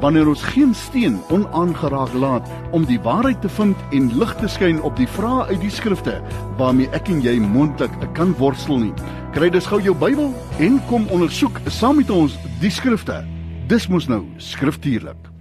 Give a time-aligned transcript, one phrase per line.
[0.00, 4.82] wanneer ons geen steen onaangeraak laat om die waarheid te vind en lig te skyn
[4.82, 6.18] op die vrae uit die skrifte
[6.58, 8.92] waarmee ek en jy moontlik kan worstel nie.
[9.36, 13.22] Kry dus gou jou Bybel en kom ondersoek saam met ons die skrifte.
[13.68, 15.32] Dis mos nou skriftuurlik.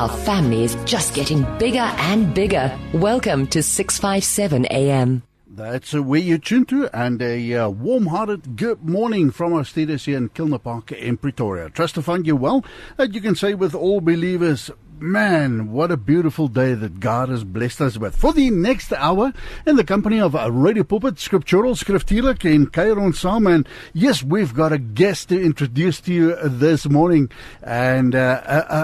[0.00, 2.72] Our family is just getting bigger and bigger.
[2.92, 5.29] Welcome to 657 AM.
[5.52, 10.04] That's uh, where you tune to, and a uh, warm-hearted good morning from our studios
[10.04, 11.68] here in Kilner Park in Pretoria.
[11.70, 12.64] Trust to find you well.
[12.96, 14.70] And you can say with all believers,
[15.02, 18.14] man, what a beautiful day that God has blessed us with.
[18.16, 19.32] For the next hour,
[19.66, 24.54] in the company of uh, Radio Pulpit, Scriptural, Skriftuurlik, in Kairon Sam, and yes, we've
[24.54, 27.30] got a guest to introduce to you this morning,
[27.62, 28.40] and uh,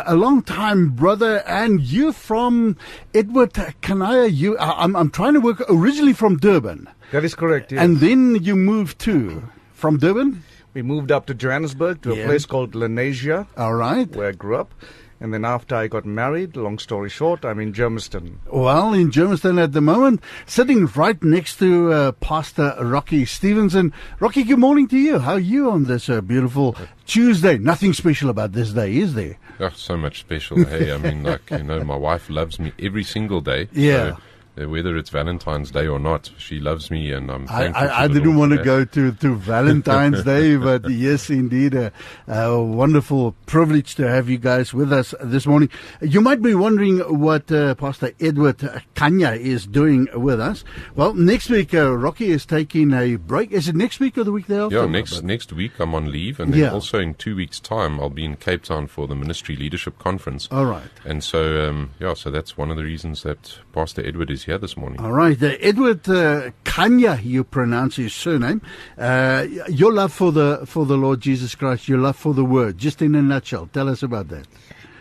[0.07, 2.77] a, a long-time brother, and you from
[3.15, 4.27] Edward Kanaya.
[4.27, 7.73] You, I- I'm, I'm trying to work originally from Durban, That is correct.
[7.73, 7.83] Yes.
[7.83, 10.43] and then you moved to from Durban.
[10.75, 12.25] we moved up to Johannesburg to Yeah.
[12.25, 14.09] a place called Lenasia, All right.
[14.15, 14.75] where I grew up.
[15.19, 18.37] And then after I got married, long story short, I'm in Germiston.
[18.53, 23.93] Well, in Germiston at the moment, sitting right next to uh, Pastor Rocky Stevenson.
[24.21, 25.19] Rocky, good morning to you.
[25.19, 27.57] How are you on this uh, beautiful Tuesday?
[27.57, 29.39] Nothing special about this day, is there?
[29.59, 30.63] Oh, so much special.
[30.65, 33.69] Hey, I mean, like, you know, my wife loves me every single day.
[33.77, 34.17] Yeah.
[34.17, 34.19] So,
[34.57, 38.09] whether it's Valentine's Day or not, she loves me, and I'm I, thankful I, I
[38.09, 41.93] didn't want to go to, to Valentine's Day, but yes, indeed, a,
[42.27, 45.69] a wonderful privilege to have you guys with us this morning.
[46.01, 50.65] You might be wondering what uh, Pastor Edward Kanya is doing with us.
[50.95, 53.53] Well, next week, uh, Rocky is taking a break.
[53.53, 54.77] Is it next week or the week thereafter?
[54.77, 56.73] Yeah, next next week I'm on leave, and then Yeah.
[56.73, 60.49] also in two weeks' time I'll be in Cape Town for the Ministry Leadership Conference.
[60.51, 60.89] All right.
[61.05, 64.59] And so, um, yeah, so that's one of the reasons that Pastor Edward is here
[64.59, 64.99] this morning.
[65.01, 68.63] All right, uh, Edward uh, Kanya, you pronounce his surname.
[68.97, 72.79] Uh, your love for the for the Lord Jesus Christ, your love for the Word,
[72.79, 73.69] just in a nutshell.
[73.73, 74.47] Tell us about that.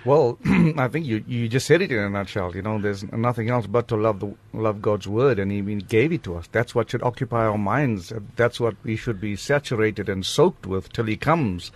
[0.06, 0.38] Well,
[0.78, 2.56] I think you, you just said it in a nutshell.
[2.56, 5.80] You know, there's nothing else but to love the love God's word, and He even
[5.80, 6.48] gave it to us.
[6.52, 8.14] That's what should occupy our minds.
[8.36, 11.72] That's what we should be saturated and soaked with till He comes.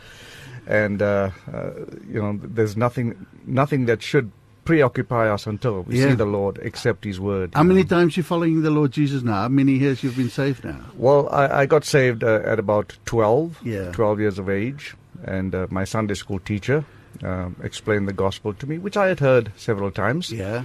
[0.68, 1.72] And uh, uh,
[2.08, 4.32] you know, there's nothing nothing that should
[4.70, 6.10] preoccupy us until we Yeah.
[6.10, 7.52] see the Lord accept His word.
[7.56, 7.90] How many know.
[7.96, 9.42] times you following the Lord Jesus now?
[9.42, 10.80] How many years you've been saved now?
[10.96, 13.92] Well, I, I got saved uh, at about 12, Yeah.
[13.92, 14.96] 12 years of age,
[15.38, 16.86] and uh, my Sunday school teacher
[17.24, 20.32] um, explained the gospel to me, which I had heard several times.
[20.32, 20.64] Yeah.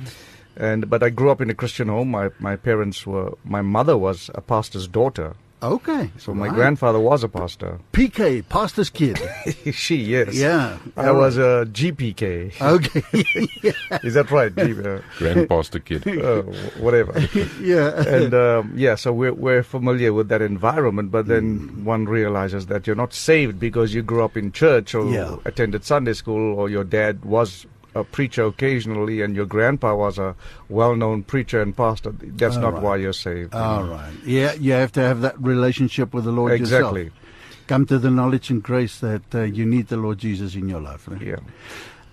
[0.56, 2.10] And but I grew up in a Christian home.
[2.10, 3.32] My my parents were.
[3.56, 6.10] My mother was a pastor's daughter, Okay.
[6.18, 6.54] so my Right.
[6.54, 7.78] grandfather was a pastor.
[7.92, 9.18] PK, pastor's kid.
[9.72, 10.34] she yes.
[10.34, 10.76] Yeah.
[10.96, 12.52] I was a GPK.
[12.60, 13.02] Okay.
[14.04, 14.54] Is that right?
[14.56, 16.06] G, uh, Grand Pastor Kid.
[16.06, 16.42] uh,
[16.84, 17.18] whatever.
[17.60, 18.02] yeah.
[18.06, 21.84] and um, yeah, so we're, we're familiar with that environment, but then Mm.
[21.84, 25.36] one realizes that you're not saved because you grew up in church or Yeah.
[25.44, 30.34] attended Sunday school or your dad was a preacher occasionally and your grandpa was a
[30.68, 32.12] well-known preacher and pastor.
[32.12, 32.82] That's All not right.
[32.82, 33.54] why you're saved.
[33.54, 34.12] All right.
[34.24, 37.04] Yeah, you have to have that relationship with the Lord Exactly.
[37.04, 37.20] yourself.
[37.66, 40.80] Come to the knowledge and grace that uh, you need the Lord Jesus in your
[40.80, 41.08] life.
[41.08, 41.22] right?
[41.22, 41.36] Yeah.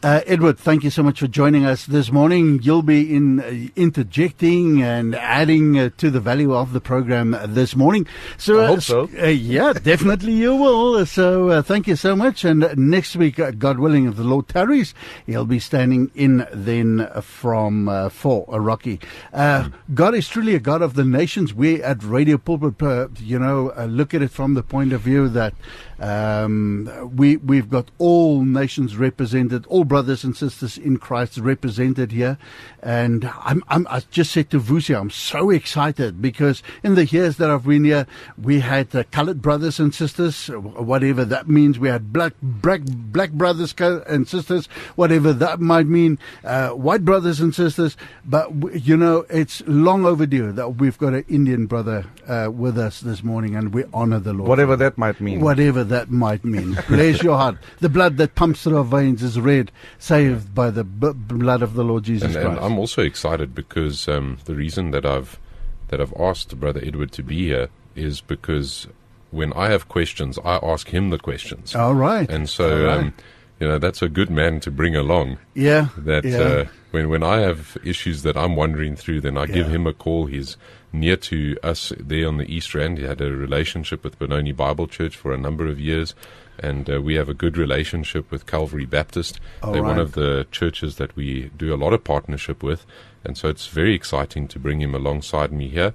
[0.03, 2.59] Uh, Edward, thank you so much for joining us this morning.
[2.63, 7.75] You'll be in uh, interjecting and adding uh, to the value of the program this
[7.75, 8.07] morning.
[8.35, 9.09] So, I uh, hope so.
[9.21, 11.05] Uh, yeah, definitely you will.
[11.05, 12.43] So, uh, thank you so much.
[12.43, 14.95] And next week, uh, God willing, if the Lord tarries,
[15.27, 18.99] he'll be standing in then from uh, for Rocky.
[19.31, 21.53] Uh, God is truly a God of the nations.
[21.53, 25.01] We at Radio Pulpit, uh, you know, uh, look at it from the point of
[25.01, 25.53] view that
[25.99, 32.37] um, we we've got all nations represented, all brothers and sisters in Christ represented here,
[32.81, 37.35] and I'm, I'm I just said to Vusi, I'm so excited because in the years
[37.35, 38.07] that I've been here,
[38.41, 41.77] we had uh, colored brothers and sisters, whatever that means.
[41.77, 47.41] We had black black black brothers and sisters, whatever that might mean, uh, white brothers
[47.41, 47.97] and sisters.
[48.23, 48.49] But
[48.85, 53.23] you know, it's long overdue that we've got an Indian brother uh, with us this
[53.25, 54.47] morning, and we honor the Lord.
[54.47, 55.41] Whatever that might mean.
[55.41, 56.77] Whatever that might mean.
[56.87, 57.57] Bless your heart.
[57.81, 61.73] The blood that pumps through our veins is red, saved by the b- blood of
[61.73, 65.39] the Lord Jesus and, and I'm also excited because um, the reason that I've
[65.87, 68.87] that I've asked Brother Edward to be here is because
[69.31, 71.75] when I have questions, I ask him the questions.
[71.75, 72.29] All right.
[72.29, 72.97] And so, right.
[72.97, 73.13] um,
[73.59, 75.37] you know, that's a good man to bring along.
[75.53, 75.89] Yeah.
[75.97, 76.37] That yeah.
[76.37, 79.93] uh, when when I have issues that I'm wandering through, then I give him a
[79.93, 80.25] call.
[80.25, 80.57] He's
[80.93, 82.97] near to us there on the East Rand.
[82.97, 86.13] He had a relationship with Benoni Bible Church for a number of years,
[86.61, 89.39] and uh, we have a good relationship with Calvary Baptist.
[89.63, 92.85] All They're one of the churches that we do a lot of partnership with,
[93.23, 95.93] and so it's very exciting to bring him alongside me here,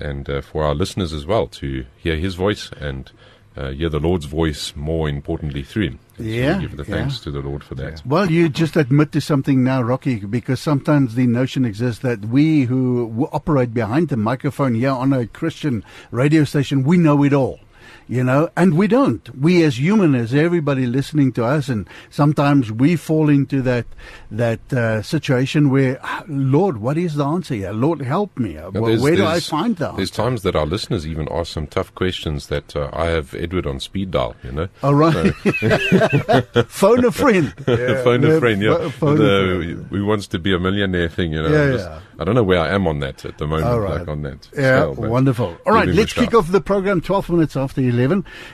[0.00, 3.12] and uh, for our listeners as well to hear his voice and.
[3.58, 5.98] Uh, hear the Lord's voice more importantly through him.
[6.18, 6.94] And so we Yeah, give the yeah.
[6.94, 8.04] thanks to the Lord for that.
[8.04, 12.64] Well, you just admit to something now, Rocky, because sometimes the notion exists that we
[12.64, 17.58] who operate behind the microphone here on a Christian radio station, we know it all.
[18.08, 19.28] You know, and we don't.
[19.36, 23.84] We as human, as everybody listening to us, and sometimes we fall into that
[24.30, 27.72] that uh, situation where, "Ah, Lord, what is the answer here?
[27.72, 28.54] Lord, help me.
[28.54, 29.96] Now, Well, where do I find that?
[29.96, 33.66] There's times that our listeners even ask some tough questions that uh, I have Edward
[33.66, 34.68] on speed dial, you know.
[34.84, 35.34] All right,
[36.68, 37.52] phone a friend.
[38.04, 38.76] phone a friend, yeah.
[38.76, 41.48] pho- phone a the, who wants to be a millionaire thing, you know.
[41.48, 42.00] Yeah, just- yeah.
[42.18, 43.98] I don't know where I am on that at the moment, All right.
[43.98, 44.48] like on that.
[44.54, 45.54] Ja, scale, wonderful.
[45.66, 47.95] All right, let's kick off the program 12 minutes after 11.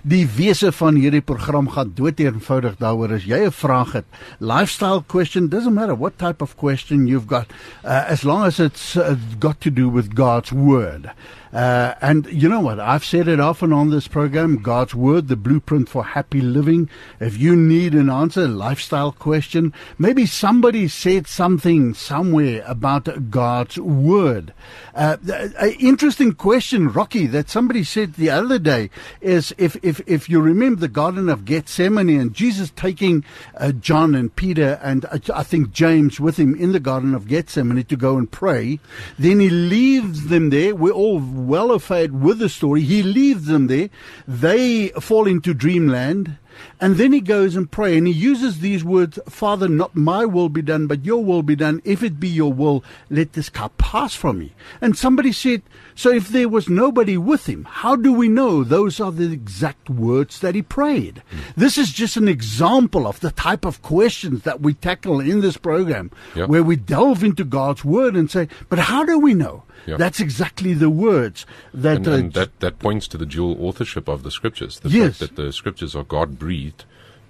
[0.03, 4.05] Die wese van hierdie program gaan dood eenvoudig daaroor as jy 'n vraag het.
[4.39, 7.47] Lifestyle question doesn't matter what type of question you've got
[7.85, 11.11] uh, as long as it's uh, got to do with God's word.
[11.53, 12.81] Uh, and you know what?
[12.81, 16.89] I've said it often on this program God's Word, the blueprint for happy living.
[17.21, 24.55] If you need an answer, lifestyle question, maybe somebody said something somewhere about God's Word.
[24.95, 28.89] Uh, an interesting question, Rocky, that somebody said the other day
[29.21, 33.25] is if, if, if you remember the Garden of Gethsemane and Jesus taking
[33.57, 37.29] uh, John and Peter and uh, I think James with him in the Garden of
[37.29, 38.81] Gethsemane to go and pray,
[39.19, 40.75] then he leaves them there.
[40.75, 42.83] We're all well afraid with the story.
[42.83, 43.91] He leaves them there.
[44.27, 46.37] They fall into dreamland.
[46.81, 50.51] And then he goes and pray and he uses these words, Father, not my will
[50.51, 51.81] be done, but your will be done.
[51.83, 54.53] If it be your will, let this cup pass from me.
[54.81, 55.63] And somebody said,
[55.95, 59.89] so if there was nobody with him, how do we know those are the exact
[59.89, 61.23] words that he prayed?
[61.33, 61.55] Mm.
[61.57, 65.57] This is just an example of the type of questions that we tackle in this
[65.57, 66.45] program, Yeah.
[66.47, 69.63] where we delve into God's word and say, but how do we know?
[69.87, 69.97] Yeah.
[69.97, 71.45] That's exactly the words
[71.75, 74.79] that, And, uh, and that, that points to the dual authorship of the scriptures.
[74.81, 75.19] The Yes.
[75.19, 76.85] fact that the scriptures are God breathed,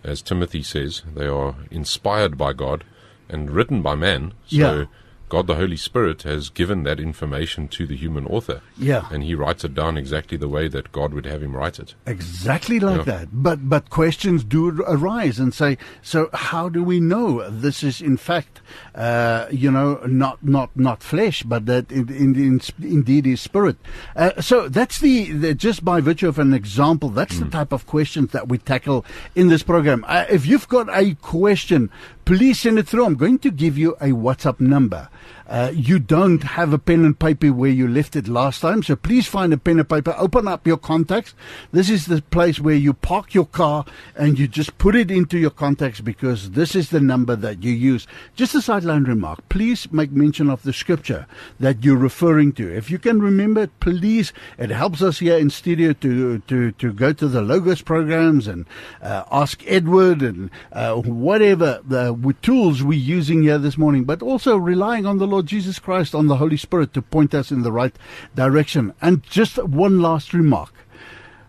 [0.05, 2.85] as Timothy says, they are inspired by God
[3.29, 4.33] and written by man.
[4.47, 4.85] So Yeah.
[5.33, 8.61] God the Holy Spirit has given that information to the human author.
[8.77, 9.09] Yeah.
[9.11, 11.95] And he writes it down exactly the way that God would have him write it.
[12.07, 13.13] Exactly like Yeah.
[13.15, 13.29] that.
[13.33, 18.19] But but questions do arise and say, so how do we know this is in
[18.19, 18.61] fact,
[18.95, 22.61] uh, you know, not not not flesh, but that in, in, in,
[22.99, 23.79] indeed is spirit.
[24.15, 27.87] Uh, so that's the, the just by virtue of an example, that's the type of
[27.87, 29.03] questions that we tackle
[29.35, 30.05] in this program.
[30.07, 31.91] Uh, if you've got a question,
[32.25, 33.05] please send it through.
[33.05, 35.09] I'm going to give you a WhatsApp number.
[35.47, 38.97] Uh, you don't have a pen and paper where you left it last time, so
[38.97, 40.15] please find a pen and paper.
[40.19, 41.35] Open up your contacts.
[41.73, 43.85] This is the place where you park your car
[44.17, 47.73] and you just put it into your contacts because this is the number that you
[47.73, 48.07] use.
[48.35, 49.49] Just a sideline remark.
[49.49, 51.27] Please make mention of the scripture
[51.61, 52.75] that you're referring to.
[52.75, 54.33] If you can remember it, please.
[54.59, 58.67] It helps us here in studio to to to go to the Logos programs and
[59.03, 64.57] uh, ask Edward and uh, whatever the tools we're using here this morning, but also
[64.57, 67.73] relying on the Lord Jesus Christ, on the Holy Spirit to point us in the
[67.73, 67.97] right
[68.35, 68.93] direction.
[69.01, 70.75] And just one last remark.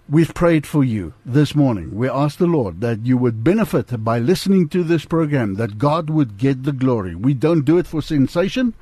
[0.09, 1.95] We've prayed for you this morning.
[1.95, 6.09] We ask the Lord that you would benefit by listening to this program, that God
[6.09, 7.15] would get the glory.
[7.15, 8.73] We don't do it for sensation,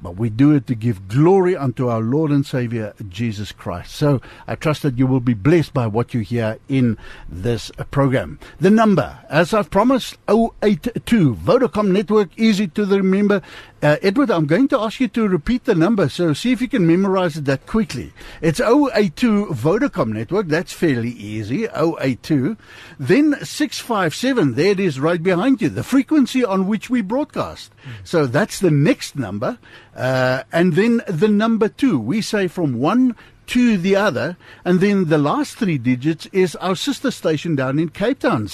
[0.00, 3.96] but we do it to give glory unto our Lord and Savior, Jesus Christ.
[3.96, 6.96] So I trust that you will be blessed by what you hear in
[7.28, 8.38] this program.
[8.60, 13.42] The number, as I've promised, 082 Vodacom Network, easy to remember.
[13.82, 16.68] Uh, Edward, I'm going to ask you to repeat the number, so see if you
[16.68, 18.12] can memorize it that quickly.
[18.40, 22.56] It's 082 Vodacom Network, that's fairly easy, 082.
[22.98, 27.72] Then 657, there it is right behind you, the frequency on which we broadcast.
[28.04, 29.58] So that's the next number.
[29.96, 33.16] Uh, and then the number two, we say from one
[33.48, 34.36] to the other.
[34.64, 38.48] And then the last three digits is our sister station down in Cape Town,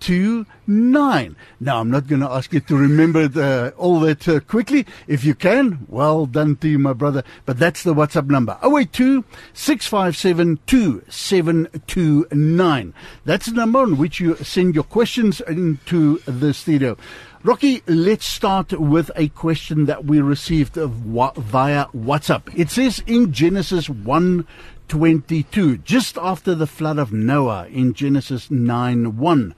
[0.00, 1.36] 729.
[1.60, 4.86] Now, I'm not going to ask you to remember all that uh, quickly.
[5.06, 7.24] If you can, well done to you, my brother.
[7.46, 12.94] But that's the WhatsApp number 082 657 2729.
[13.24, 16.96] That's the number on which you send your questions into the studio.
[17.44, 22.52] Rocky, let's start with a question that we received via WhatsApp.
[22.58, 24.44] It says in Genesis 1
[24.88, 29.54] 22, just after the flood of Noah in Genesis 9 1.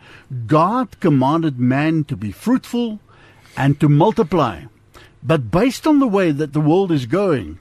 [0.47, 3.01] God commanded man to be fruitful
[3.57, 4.65] and to multiply.
[5.23, 7.59] But based on the way that the world is going,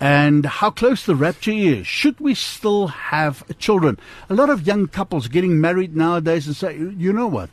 [0.00, 1.86] and how close the rapture is.
[1.86, 3.98] Should we still have children?
[4.28, 7.50] A lot of young couples getting married nowadays and say, you know what?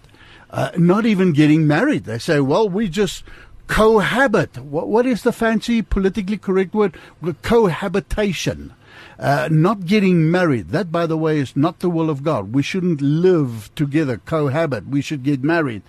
[0.51, 2.05] Uh, not even getting married.
[2.05, 3.24] They say, well, we just
[3.67, 4.59] cohabit.
[4.59, 6.97] What, what is the fancy politically correct word?
[7.41, 8.74] Cohabitation.
[9.17, 10.69] Uh, not getting married.
[10.69, 12.53] That, by the way, is not the will of God.
[12.53, 14.88] We shouldn't live together, cohabit.
[14.88, 15.84] We should get married.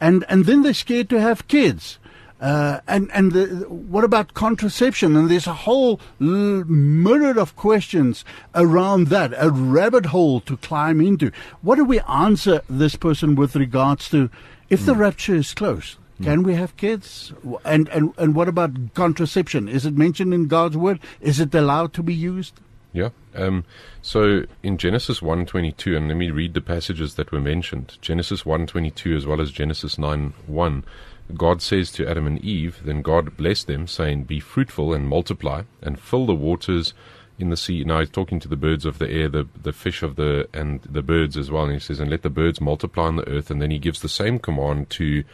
[0.00, 1.98] And, and then they're scared to have kids.
[2.40, 5.16] Uh, and and the, what about contraception?
[5.16, 11.00] And there's a whole l- myriad of questions around that, a rabbit hole to climb
[11.00, 11.32] into.
[11.62, 14.30] What do we answer this person with regards to
[14.70, 15.96] if the rapture is close?
[16.22, 17.32] Can we have kids?
[17.64, 19.68] And, and and what about contraception?
[19.68, 21.00] Is it mentioned in God's word?
[21.20, 22.60] Is it allowed to be used?
[22.92, 23.10] Yeah.
[23.34, 23.64] Um,
[24.02, 27.98] so in Genesis 1:22, and let me read the passages that were mentioned.
[28.00, 30.84] Genesis 1:22 as well as Genesis 9:1.
[31.36, 35.64] God says to Adam and Eve, then God blessed them, saying, Be fruitful and multiply,
[35.82, 36.94] and fill the waters
[37.38, 37.84] in the sea.
[37.84, 40.80] Now he's talking to the birds of the air, the the fish of the and
[40.82, 41.64] the birds as well.
[41.64, 43.50] And he says, And let the birds multiply on the earth.
[43.50, 45.24] And then he gives the same command to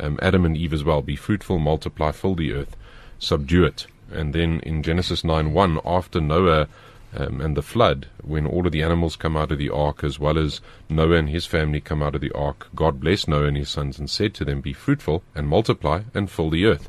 [0.00, 1.02] um, Adam and Eve as well.
[1.02, 2.76] Be fruitful, multiply, fill the earth,
[3.18, 3.86] subdue it.
[4.12, 6.68] And then in Genesis 9 1, after Noah
[7.16, 10.18] um, and the flood, when all of the animals come out of the ark, as
[10.18, 13.56] well as Noah and his family come out of the ark, God blessed Noah and
[13.56, 16.88] his sons and said to them, Be fruitful and multiply and fill the earth.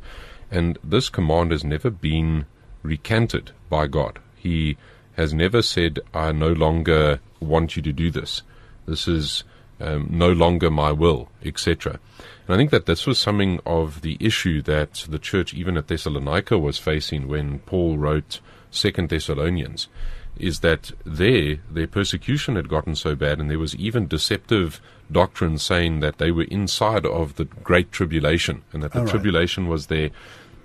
[0.50, 2.46] And this command has never been
[2.82, 4.20] recanted by God.
[4.36, 4.77] He
[5.15, 8.41] has never said, I no longer want you to do this.
[8.86, 9.44] This is
[9.79, 12.00] um, no longer my will, etc.
[12.48, 15.88] And I think that this was something of the issue that the church, even at
[15.88, 18.39] Thessalonica, was facing when Paul wrote
[18.75, 19.88] Second Thessalonians
[20.38, 25.58] is that there their persecution had gotten so bad, and there was even deceptive doctrine
[25.58, 29.10] saying that they were inside of the great tribulation, and that the right.
[29.10, 30.10] tribulation was there,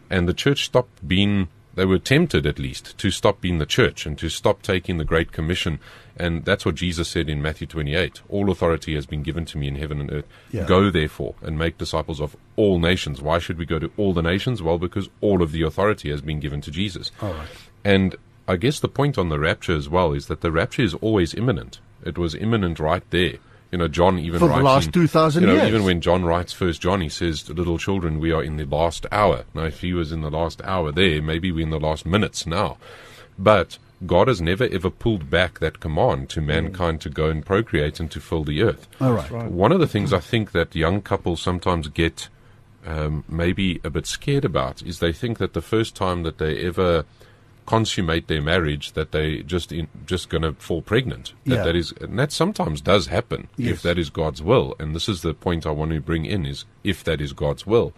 [0.09, 1.49] and the church stopped being.
[1.77, 5.05] They were tempted, at least, to stop being the church and to stop taking the
[5.05, 5.79] Great Commission.
[6.17, 9.69] And that's what Jesus said in Matthew 28 All authority has been given to me
[9.69, 10.27] in heaven and earth.
[10.51, 10.67] Yeah.
[10.67, 13.23] Go, therefore, and make disciples of all nations.
[13.23, 14.61] Why should we go to all the nations?
[14.61, 17.13] Well, because all of the authority has been given to Jesus.
[17.23, 17.49] All right.
[17.85, 20.95] And I guess the point on the rapture as well is that the rapture is
[20.95, 21.81] always imminent.
[22.05, 23.35] It was imminent right there.
[23.71, 25.69] You know, John even For the last in- 2,000 you know, years.
[25.69, 29.07] Even when John writes First John, he says, "Little children, we are in the last
[29.13, 32.05] hour." Now, if he was in the last hour there, maybe we're in the last
[32.05, 32.79] minutes now.
[33.39, 38.01] But God has never ever pulled back that command to mankind to go and procreate
[38.01, 38.89] and to fill the earth.
[39.01, 39.31] All right.
[39.31, 42.29] One of the things I think that young couples sometimes get
[42.85, 46.65] um, maybe a bit scared about is they think that the first time that they
[46.65, 47.05] ever
[47.71, 51.25] consummate their marriage that they just in, just going to fall pregnant.
[51.47, 51.65] That Yeah.
[51.65, 53.71] that is and that sometimes does happen Yes.
[53.75, 54.75] if that is God's will.
[54.81, 57.65] And this is the point I want to bring in is if that is God's
[57.67, 57.93] will.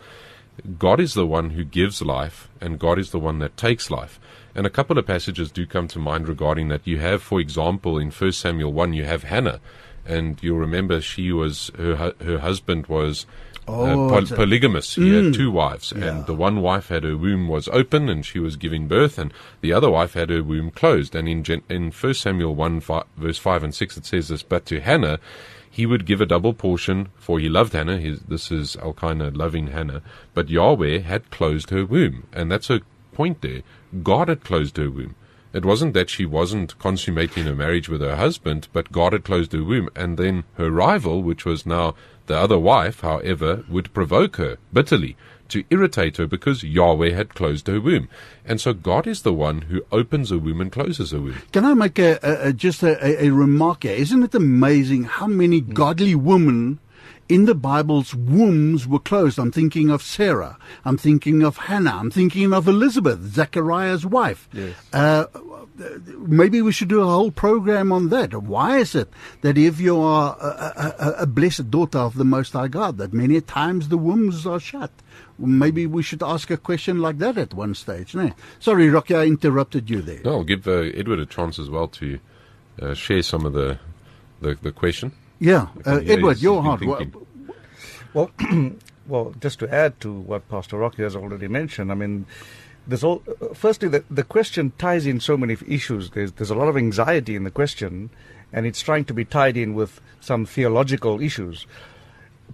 [0.78, 4.20] God is the one who gives life, and God is the one that takes life.
[4.54, 6.86] And a couple of passages do come to mind regarding that.
[6.86, 9.60] You have, for example, in 1 Samuel 1, you have Hannah,
[10.04, 13.24] and you'll remember she was, her, her husband was
[13.68, 14.94] Oh, uh, poly- polygamous.
[14.96, 16.04] He had two wives, Yeah.
[16.06, 19.32] and the one wife had her womb was open, and she was giving birth, and
[19.60, 21.14] the other wife had her womb closed.
[21.14, 24.42] And in, Gen- in 1 Samuel 1, fi- verse 5 and 6, it says this,
[24.42, 25.18] But to Hannah,
[25.70, 27.98] he would give a double portion, for he loved Hannah.
[27.98, 30.02] His, this is Elkanah loving Hannah.
[30.34, 32.24] But Yahweh had closed her womb.
[32.32, 32.80] And that's a
[33.14, 33.62] point there.
[34.02, 35.14] God had closed her womb.
[35.54, 39.52] It wasn't that she wasn't consummating her marriage with her husband, but God had closed
[39.52, 39.88] her womb.
[39.94, 41.94] And then her rival, which was now
[42.26, 45.16] the other wife, however, would provoke her bitterly
[45.48, 48.08] to irritate her because Yahweh had closed her womb.
[48.44, 51.42] And so God is the one who opens a womb and closes a womb.
[51.52, 53.92] Can I make a, a, a just a, a, a remark here?
[53.92, 56.78] Isn't it amazing how many godly women
[57.28, 59.38] in the Bible's wombs were closed?
[59.38, 60.58] I'm thinking of Sarah.
[60.84, 61.96] I'm thinking of Hannah.
[61.96, 64.48] I'm thinking of Elizabeth, Zechariah's wife.
[64.52, 64.74] Yes.
[64.92, 65.26] Uh,
[66.18, 68.34] maybe we should do a whole program on that.
[68.34, 69.08] Why is it
[69.40, 73.12] that if you are a, a, a- blessed daughter of the Most High God, that
[73.12, 74.90] many times the wombs are shut?
[75.38, 78.14] Maybe we should ask a question like that at one stage.
[78.14, 78.30] No?
[78.60, 80.20] Sorry, Rocky, I interrupted you there.
[80.24, 82.18] No, I'll give uh, Edward a chance as well to
[82.80, 83.78] uh, share some of the
[84.40, 85.12] the, the question.
[85.42, 86.80] Yeah, uh, Edward, your heart.
[86.80, 87.26] been Wha- thinking.
[88.14, 88.30] Well,
[89.08, 92.26] well, just to add to what Pastor Rocky has already mentioned, I mean,
[92.86, 93.22] there's all.
[93.28, 96.10] uh, Firstly, the, the question ties in so many issues.
[96.10, 98.10] There's there's a lot of anxiety in the question,
[98.52, 101.66] and it's trying to be tied in with some theological issues.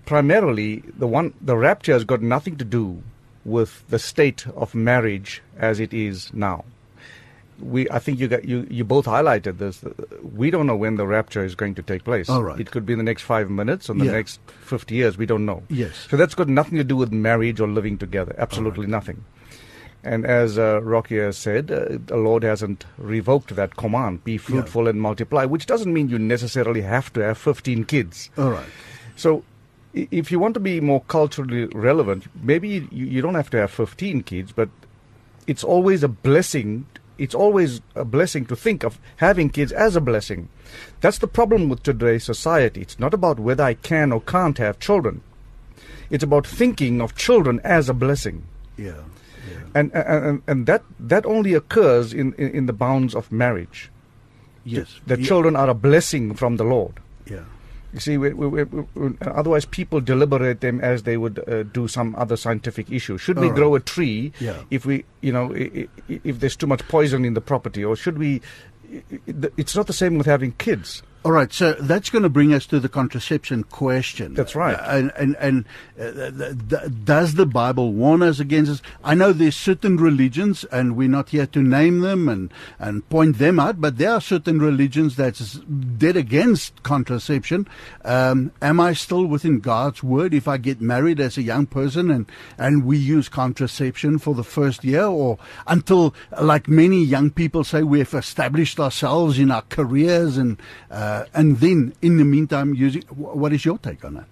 [0.06, 3.02] Primarily, the one the rapture has got nothing to do
[3.44, 6.64] with the state of marriage as it is now.
[7.60, 9.84] We I think you got you you both highlighted this.
[10.22, 12.28] We don't know when the rapture is going to take place.
[12.28, 12.58] All right.
[12.60, 14.12] It could be in the next five minutes or the Yeah.
[14.12, 15.18] next fifty years.
[15.18, 15.62] We don't know.
[15.68, 16.06] Yes.
[16.10, 18.34] So that's got nothing to do with marriage or living together.
[18.38, 19.24] Absolutely nothing.
[20.04, 24.86] And as uh, Rocky has said, uh, the Lord hasn't revoked that command: be fruitful
[24.86, 28.30] and multiply, which doesn't mean you necessarily have to have fifteen kids.
[28.38, 28.66] All right.
[29.16, 29.42] So,
[29.94, 33.72] if you want to be more culturally relevant, maybe you, you don't have to have
[33.72, 34.68] 15 kids, but
[35.48, 36.86] it's always a blessing.
[37.18, 40.48] It's always a blessing to think of having kids as a blessing.
[41.00, 42.80] That's the problem with today's society.
[42.80, 45.22] It's not about whether I can or can't have children.
[46.10, 48.44] It's about thinking of children as a blessing.
[48.76, 49.02] Yeah.
[49.74, 53.90] And, and, and that, that only occurs in, in, in the bounds of marriage.
[54.64, 55.00] Yes.
[55.06, 55.26] The Yeah.
[55.26, 56.94] children are a blessing from the Lord.
[57.26, 57.44] Yeah.
[57.98, 58.62] You see, we, we, we,
[58.94, 63.18] we, otherwise people deliberate them as they would uh, do some other scientific issue.
[63.18, 63.56] Should we All right.
[63.56, 64.62] grow a tree Yeah.
[64.70, 67.96] if we, you know, i- i- if there's too much poison in the property, or
[67.96, 68.40] should we?
[69.56, 71.02] It's not the same with having kids.
[71.28, 74.32] All right, so that's going to bring us to the contraception question.
[74.32, 74.72] That's right.
[74.74, 75.64] Uh, and and, and
[76.00, 76.30] uh,
[76.70, 78.82] th- does the Bible warn us against this?
[79.04, 83.36] I know there's certain religions, and we're not here to name them and, and point
[83.36, 87.68] them out, but there are certain religions that's dead against contraception.
[88.06, 92.10] Um, am I still within God's word if I get married as a young person
[92.10, 92.24] and,
[92.56, 97.82] and we use contraception for the first year or until, like many young people say,
[97.82, 100.58] we've established ourselves in our careers and
[100.90, 103.02] uh, and then in the meantime using.
[103.14, 104.28] What is your take on that?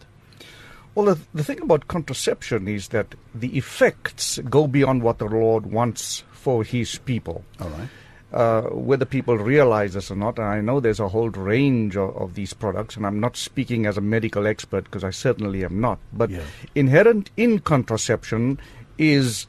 [0.94, 5.66] Well, the, the thing about contraception is that the effects go beyond what the Lord
[5.66, 7.44] wants for His people.
[7.60, 7.88] All right.
[8.32, 10.38] uh, whether people realize this or not.
[10.38, 13.84] And I know there's a whole range of, of these products, and I'm not speaking
[13.86, 15.98] as a medical expert because I certainly am not.
[16.12, 16.42] But Yeah.
[16.74, 18.58] inherent in contraception
[18.98, 19.46] is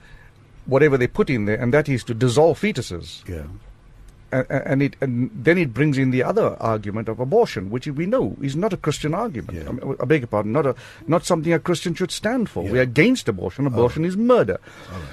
[0.65, 3.27] whatever they put in there, and that is to dissolve fetuses.
[3.27, 3.44] Yeah.
[4.31, 8.05] And, and it and then it brings in the other argument of abortion, which we
[8.05, 9.57] know is not a Christian argument.
[9.57, 9.69] Yeah.
[9.69, 10.75] I, mean, I beg your pardon, not a
[11.07, 12.63] not something a Christian should stand for.
[12.63, 12.72] Yeah.
[12.72, 13.67] We're against abortion.
[13.67, 14.60] Abortion is murder.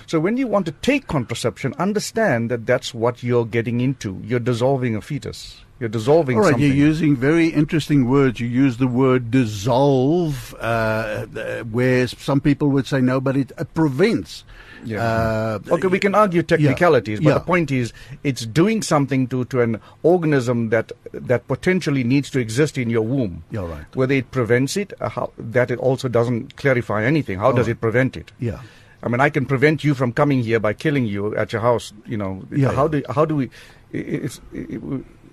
[0.07, 4.21] So when you want to take contraception, understand that that's what you're getting into.
[4.25, 5.64] You're dissolving a fetus.
[5.81, 6.67] You're dissolving All right, something.
[6.67, 8.39] you're using very interesting words.
[8.39, 13.51] You use the word dissolve, uh, uh, where some people would say no, but it
[13.59, 14.45] uh, prevents.
[14.85, 15.03] Yeah.
[15.03, 17.35] Uh, Okay, we can argue technicalities, but Yeah.
[17.35, 22.39] the point is, it's doing something to, to an organism that that potentially needs to
[22.39, 23.43] exist in your womb.
[23.51, 23.85] Yeah, right.
[23.97, 27.39] Whether it prevents it, uh, how, that it also doesn't clarify anything.
[27.39, 27.73] How does right.
[27.73, 28.31] it prevent it?
[28.39, 28.61] Yeah.
[29.03, 31.93] I mean, I can prevent you from coming here by killing you at your house.
[32.07, 33.01] You know, Yeah, how yeah.
[33.01, 33.47] do how do we?
[33.47, 34.81] i- It's it,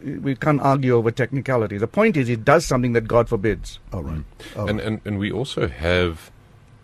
[0.03, 1.77] we- we can't argue over technicality.
[1.77, 3.79] The point is, it does something that God forbids.
[3.93, 4.17] All right.
[4.17, 4.59] Mm-hmm.
[4.59, 4.87] All and, right.
[4.87, 6.31] and and we also have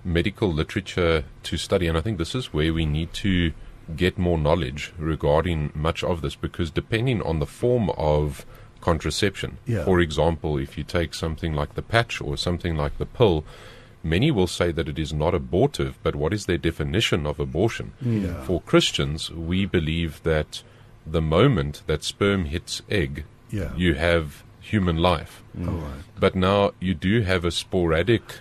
[0.04, 3.52] medical literature to study, and I think this is where we need to
[3.96, 8.46] get more knowledge regarding much of this, because depending on the form of
[8.82, 9.84] contraception, Yeah.
[9.86, 13.44] for example, if you take something like the patch or something like the pill,
[14.04, 17.92] many will say that it is not abortive, but what is their definition of abortion?
[18.02, 18.44] Yeah.
[18.44, 20.64] For Christians, we believe that
[21.12, 23.74] the moment that sperm hits egg, Yeah.
[23.76, 25.44] you have human life.
[25.60, 26.04] All right.
[26.20, 28.40] But now you do have a sporadic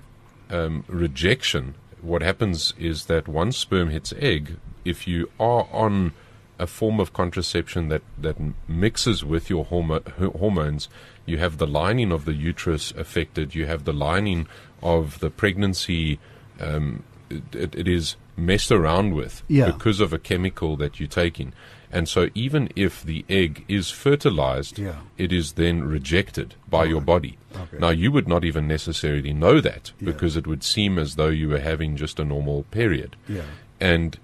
[0.51, 1.75] um, rejection.
[2.03, 6.13] What happens is that once sperm hits egg, if you are on
[6.59, 8.37] a form of contraception that, that
[8.69, 10.07] mixes with your hormo-
[10.39, 10.89] hormones,
[11.27, 14.47] you have the lining of the uterus affected, you have the lining
[14.83, 16.19] of the pregnancy.
[16.61, 19.67] Um, it, it is messed around with Yeah.
[19.73, 21.53] because of a chemical that you're taking.
[21.97, 24.97] And so, even if the egg is fertilized, Yeah.
[25.25, 27.35] it is then rejected by your body.
[27.63, 27.79] Okay.
[27.85, 30.11] Now, you would not even necessarily know that Yeah.
[30.11, 33.17] because it would seem as though you were having just a normal period.
[33.29, 33.49] Yeah.
[33.81, 34.19] And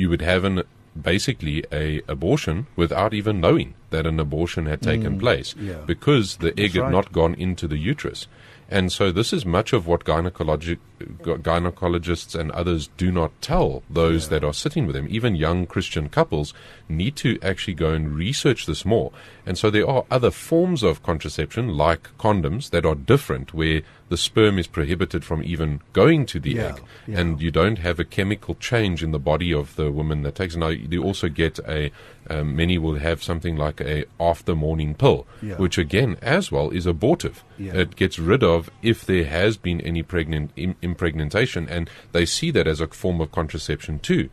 [0.00, 0.62] you would have an
[1.00, 5.66] basically a abortion without even knowing that an abortion had taken place Mm.
[5.68, 5.74] yeah.
[5.86, 6.92] because the egg had right.
[6.98, 8.26] not gone into the uterus.
[8.70, 13.82] And so this is much of what gynecologi- gy- gynecologists and others do not tell
[13.90, 15.06] those that are sitting with them.
[15.10, 16.54] Even young Christian couples
[16.88, 19.12] need to actually go and research this more.
[19.46, 24.16] And so there are other forms of contraception, like condoms, that are different, where the
[24.16, 27.18] sperm is prohibited from even going to the Yeah, egg, yeah.
[27.18, 30.54] and you don't have a chemical change in the body of the woman that takes.
[30.54, 30.58] it.
[30.58, 31.90] Now you also get a.
[32.30, 35.56] Um, many will have something like a after morning pill, Yeah.
[35.56, 37.42] which again, as well, is abortive.
[37.58, 37.74] Yeah.
[37.74, 42.50] It gets rid of if there has been any pregnant Im- impregnation, and they see
[42.52, 44.28] that as a form of contraception too.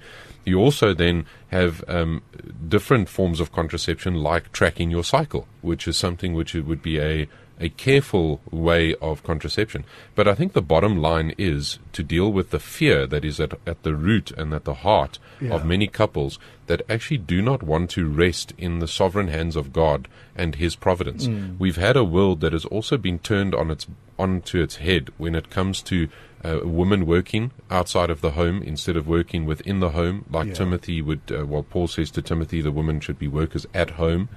[0.46, 2.22] You also then have um,
[2.68, 7.28] different forms of contraception, like tracking your cycle, which is something which would be a
[7.62, 9.84] a careful way of contraception.
[10.16, 13.52] But I think the bottom line is to deal with the fear that is at,
[13.68, 15.56] at the root and at the heart Yeah.
[15.56, 19.74] of many couples that actually do not want to rest in the sovereign hands of
[19.74, 21.28] God and His providence.
[21.60, 23.86] We've had a world that has also been turned on its
[24.18, 26.08] onto its head when it comes to
[26.44, 30.54] uh, women working outside of the home instead of working within the home, like Yeah.
[30.54, 31.22] Timothy would.
[31.32, 34.30] Uh, well, Paul says to Timothy, the women should be workers at home.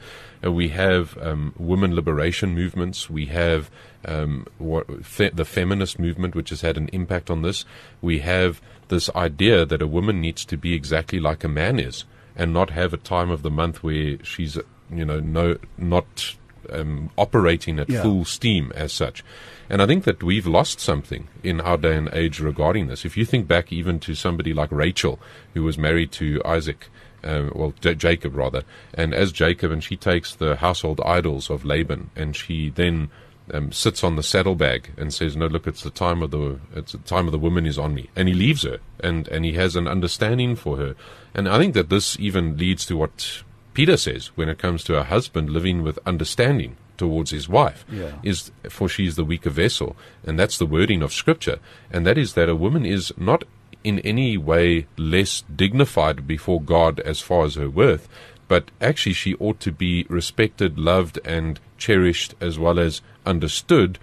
[0.45, 3.09] Uh, we have um, women liberation movements.
[3.09, 3.71] We have
[4.05, 7.65] um, what, fe- the feminist movement, which has had an impact on this.
[8.01, 12.05] We have this idea that a woman needs to be exactly like a man is,
[12.35, 14.57] and not have a time of the month where she's,
[14.91, 16.35] you know, no, not
[16.71, 18.03] um, operating at Yeah.
[18.03, 19.25] full steam as such.
[19.71, 23.05] And I think that we've lost something in our day and age regarding this.
[23.05, 25.19] If you think back even to somebody like Rachel,
[25.55, 26.89] who was married to Isaac,
[27.25, 28.63] um, well, J- Jacob rather,
[28.95, 33.11] and as Jacob, and she takes the household idols of Laban, and she then
[33.53, 36.93] um, sits on the saddlebag and says, "No, look, it's the time of the it's
[36.93, 39.53] the time of the woman is on me," and he leaves her, and and he
[39.53, 40.95] has an understanding for her,
[41.35, 43.43] and I think that this even leads to what
[43.75, 48.13] Peter says when it comes to a husband living with understanding towards his wife Yeah.
[48.23, 49.97] is for she is the weaker vessel.
[50.25, 51.59] And that's the wording of scripture.
[51.91, 53.45] And that is that a woman is not
[53.83, 58.09] in any way less dignified before God as far as her worth
[58.49, 63.99] but actually she ought to be respected loved and cherished as well as understood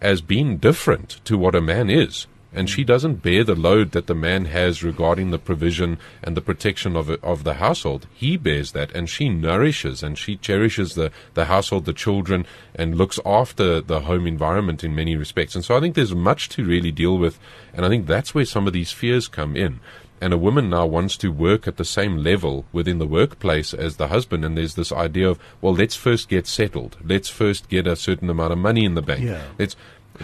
[0.00, 4.06] as being different to what a man is and she doesn't bear the load that
[4.06, 8.06] the man has regarding the provision and the protection of of the household.
[8.12, 12.96] He bears that, and she nourishes and she cherishes the the household, the children, and
[12.96, 15.54] looks after the home environment in many respects.
[15.54, 17.38] And so I think there's much to really deal with,
[17.72, 19.80] and I think that's where some of these fears come in.
[20.22, 23.96] And a woman now wants to work at the same level within the workplace as
[23.96, 26.98] the husband, and there's this idea of, well, let's first get settled.
[27.02, 29.22] Let's first get a certain amount of money in the bank.
[29.22, 29.44] Yeah.
[29.58, 29.76] Let's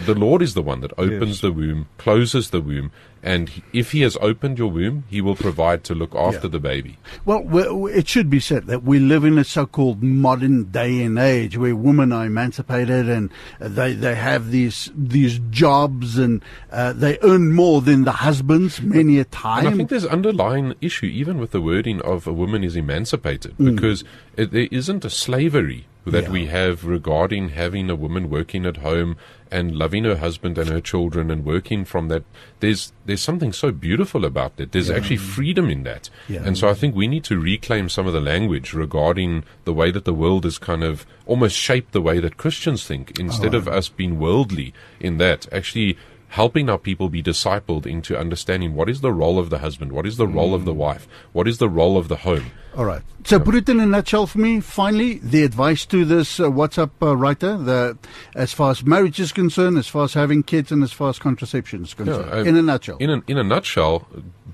[0.04, 1.40] the Lord is the one that opens Yes.
[1.40, 2.90] the womb, closes the womb,
[3.22, 6.50] and if He has opened your womb, He will provide to look after Yeah.
[6.52, 6.98] the baby.
[7.24, 11.56] Well, it should be said that we live in a so-called modern day and age
[11.56, 17.52] where women are emancipated and they they have these these jobs and uh, they earn
[17.52, 19.76] more than the husbands many a And I time.
[19.76, 24.04] think there's underlying issue even with the wording of a woman is emancipated because
[24.37, 26.31] it, there isn't a slavery that Yeah.
[26.31, 29.16] we have regarding having a woman working at home
[29.51, 32.25] and loving her husband and her children and working from that.
[32.61, 34.73] There's there's something so beautiful about that.
[34.73, 36.09] There's actually freedom in that.
[36.29, 36.42] Yeah.
[36.45, 39.90] And so I think we need to reclaim some of the language regarding the way
[39.90, 43.59] that the world is kind of almost shaped the way that Christians think instead oh,
[43.59, 45.53] of us being worldly in that.
[45.53, 45.97] Actually
[46.29, 50.07] helping our people be discipled into understanding what is the role of the husband, what
[50.07, 52.51] is the role of the wife, what is the role of the home.
[52.77, 53.03] All right.
[53.25, 54.61] So put it in a nutshell for me.
[54.61, 57.97] Finally, the advice to this uh, WhatsApp uh, writer, the
[58.35, 61.19] as far as marriage is concerned, as far as having kids, and as far as
[61.19, 62.31] contraception is concerned.
[62.31, 62.99] uh, in a nutshell.
[62.99, 64.07] In a, in a nutshell,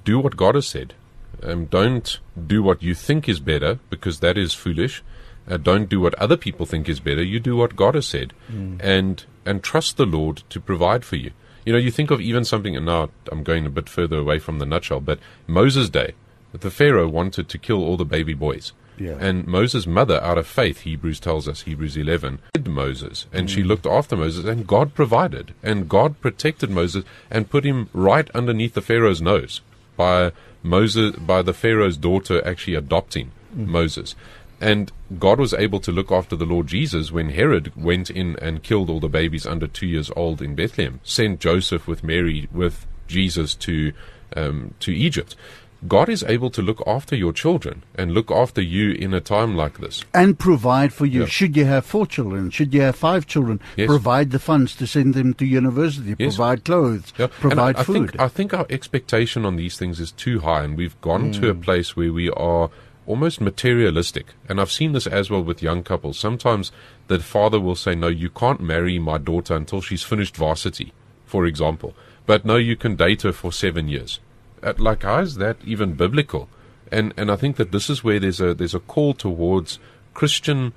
[0.05, 0.95] do what God has said.
[1.43, 5.03] Um, don't do what you think is better because that is foolish.
[5.49, 7.23] Uh, don't do what other people think is better.
[7.25, 11.33] You do what God has said, and and trust the Lord to provide for you.
[11.65, 14.39] You know, you think of even something, and now I'm going a bit further away
[14.39, 16.15] from the nutshell, but Moses' day,
[16.53, 18.73] the Pharaoh wanted to kill all the baby boys.
[18.99, 19.17] Yeah.
[19.19, 23.63] And Moses' mother, out of faith, Hebrews tells us, Hebrews 11, hid Moses, and she
[23.63, 23.67] mm.
[23.67, 28.75] looked after Moses, and God provided, and God protected Moses, and put him right underneath
[28.75, 29.61] the Pharaoh's nose
[29.97, 33.67] by Moses, by the Pharaoh's daughter actually adopting mm.
[33.67, 34.15] Moses.
[34.63, 38.63] And God was able to look after the Lord Jesus when Herod went in and
[38.63, 42.87] killed all the babies under two years old in Bethlehem, sent Joseph with Mary, with
[43.09, 43.93] Jesus to,
[44.37, 45.35] um, to Egypt.
[45.89, 49.57] God is able to look after your children and look after you in a time
[49.57, 50.05] like this.
[50.15, 51.23] and provide for you.
[51.23, 51.27] Yeah.
[51.27, 52.51] Should you have four children?
[52.51, 53.59] Should you have five children?
[53.77, 53.89] Yes.
[53.89, 56.15] Provide the funds to send them to university.
[56.21, 56.37] Yes.
[56.37, 57.13] Provide clothes.
[57.19, 58.11] Yeah, Provide I, I food.
[58.11, 61.51] Think, I think our expectation on these things is too high, and we've gone to
[61.51, 61.63] a Mm.
[61.63, 62.71] place where we are
[63.07, 64.27] almost materialistic.
[64.49, 66.19] And I've seen this as well with young couples.
[66.19, 66.73] Sometimes
[67.09, 70.93] the father will say, "No, you can't marry my daughter until she's finished varsity,"
[71.27, 71.95] for example.
[72.27, 74.21] But no, you can date her for seven years.
[74.79, 76.49] Like, how is that even biblical?
[76.91, 79.79] And and I think that this is where there's a there's a call towards
[80.15, 80.73] Christian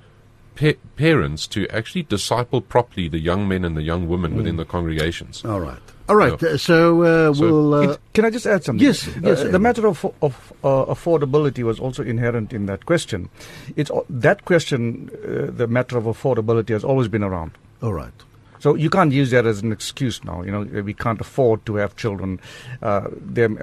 [0.56, 4.36] pa- parents to actually disciple properly the young men and the young women Mm.
[4.36, 5.44] within the congregations.
[5.44, 5.78] All right.
[6.08, 6.40] All right.
[6.40, 6.50] Yeah.
[6.50, 7.74] uh, So, uh, So we'll.
[7.74, 8.86] Uh, It- can I just add something?
[8.86, 13.28] yes, yes, Uh, the matter of, of uh, affordability was also inherent in that question.
[13.76, 17.52] It's that question, uh, the matter of affordability, has always been around.
[17.82, 18.12] all right.
[18.58, 20.42] So you can't use that as an excuse now.
[20.42, 22.40] You know, we can't afford to have children.
[22.82, 23.08] Uh,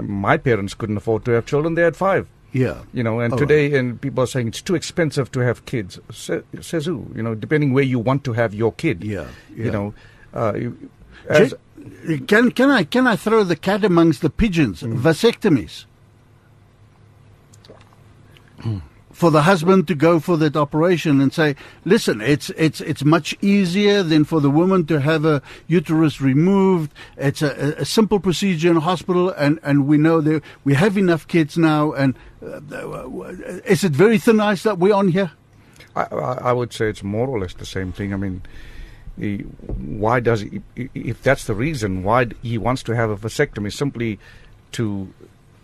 [0.03, 2.27] my parents couldn't afford to have children; they had five.
[2.53, 2.75] Yeah.
[2.93, 5.99] You know, and All today, and people are saying it's too expensive to have kids.
[6.11, 7.07] Says who?
[7.15, 9.03] You know, depending where you want to have your kid.
[9.03, 9.25] Yeah,
[9.57, 9.65] yeah.
[9.65, 9.93] You know,
[10.35, 10.53] uh,
[11.27, 11.55] as,
[12.27, 14.81] Can can I can I throw the cat amongst the pigeons?
[14.81, 14.99] Mm.
[14.99, 15.85] Vasectomies.
[19.11, 23.37] For the husband to go for that operation and say, "Listen, it's it's it's much
[23.43, 26.91] easier than for the woman to have a uterus removed.
[27.15, 30.73] It's a, a, a simple procedure in a hospital, and and we know that we
[30.73, 31.93] have enough kids now.
[31.93, 32.59] And uh,
[33.65, 35.31] is it very thin ice that we're on here?
[35.95, 38.15] I, I I would say it's more or less the same thing.
[38.15, 38.41] I mean,
[39.17, 43.71] he, why does he, if that's the reason why he wants to have a vasectomy
[43.71, 44.19] simply
[44.73, 45.13] to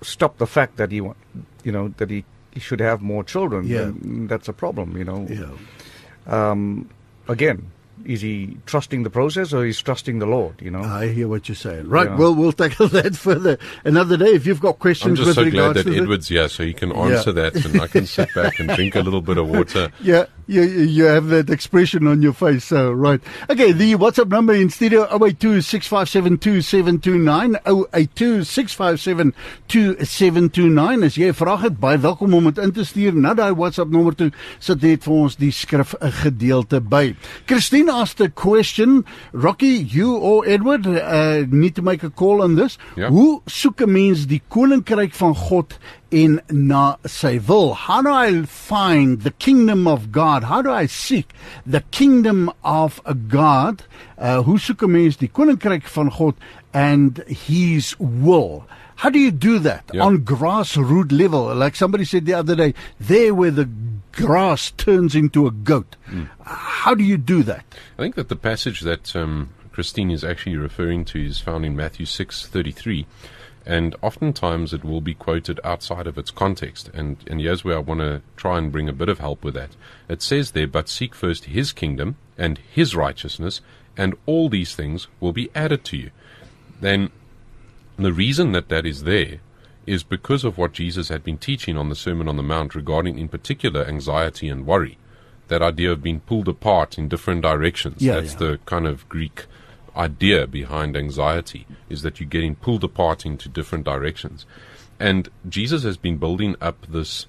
[0.02, 3.68] stop the fact that he, you know, that he, he should have more children?
[3.68, 3.86] Yeah.
[3.86, 4.98] then that's a problem.
[4.98, 5.28] You know.
[5.30, 6.52] Yeah.
[6.52, 6.90] Um,
[7.28, 7.72] again,
[8.06, 10.62] is he trusting the process or he's trusting the Lord?
[10.62, 10.82] You know.
[10.84, 11.88] I hear what you're saying.
[11.90, 12.08] Right.
[12.08, 12.18] Yeah.
[12.18, 14.34] Well, we'll tackle that further another day.
[14.34, 16.48] If you've got I'm questions just with so glad regards that to the- Edward's here
[16.50, 19.38] so he can answer that and I can sit back and drink a little bit
[19.38, 19.92] of water.
[20.02, 23.22] Yeah, you, you have that expression on your face, so right.
[23.50, 27.58] Okay, the WhatsApp number in studio 082 657 2729
[27.94, 29.34] 082 657
[29.68, 33.54] 2729 As jy 'n vraag het, baie welkom om dit in te stuur na daai
[33.54, 34.32] WhatsApp nommer toe.
[34.60, 37.16] Sit net vir ons die skrif 'n gedeelte by.
[37.46, 42.56] Christine asked a question, Rocky, you or Edward uh, need to make a call on
[42.56, 42.78] this.
[42.96, 43.10] Ja.
[43.10, 45.78] Hoe soek 'n mens die koninkryk van God
[46.12, 47.74] en na sy wil?
[47.76, 50.44] How do I find the kingdom of God?
[50.44, 51.28] How do I seek
[51.66, 53.84] the kingdom of a God?
[54.18, 56.36] Uh hoe soek 'n mens die koninkryk van God
[56.74, 58.64] and his will?
[59.00, 60.04] How do you do that Ja.
[60.06, 61.56] on grassroots level?
[61.56, 63.68] Like somebody said the other day, there where the
[64.12, 65.96] grass turns into a goat.
[66.44, 67.66] How do you do that?
[67.98, 71.76] I think that the passage that um, Christine is actually referring to is found in
[71.76, 73.06] Matthew 6:33,
[73.66, 76.90] and oftentimes it will be quoted outside of its context.
[76.94, 79.54] And and here's where I want to try and bring a bit of help with
[79.54, 79.72] that.
[80.08, 83.62] It says there, "But seek first His kingdom and His righteousness,
[83.96, 86.12] and all these things will be added to you."
[86.82, 87.12] Then
[87.98, 89.40] the reason that that is there
[89.90, 93.18] is because of what Jesus had been teaching on the Sermon on the Mount regarding,
[93.18, 94.98] in particular, anxiety and worry.
[95.48, 98.02] That idea of being pulled apart in different directions.
[98.02, 98.40] Yeah, That's yeah.
[98.40, 99.46] the kind of Greek
[99.96, 104.46] idea behind anxiety, is that you're getting pulled apart into different directions.
[105.00, 107.26] And Jesus has been building up this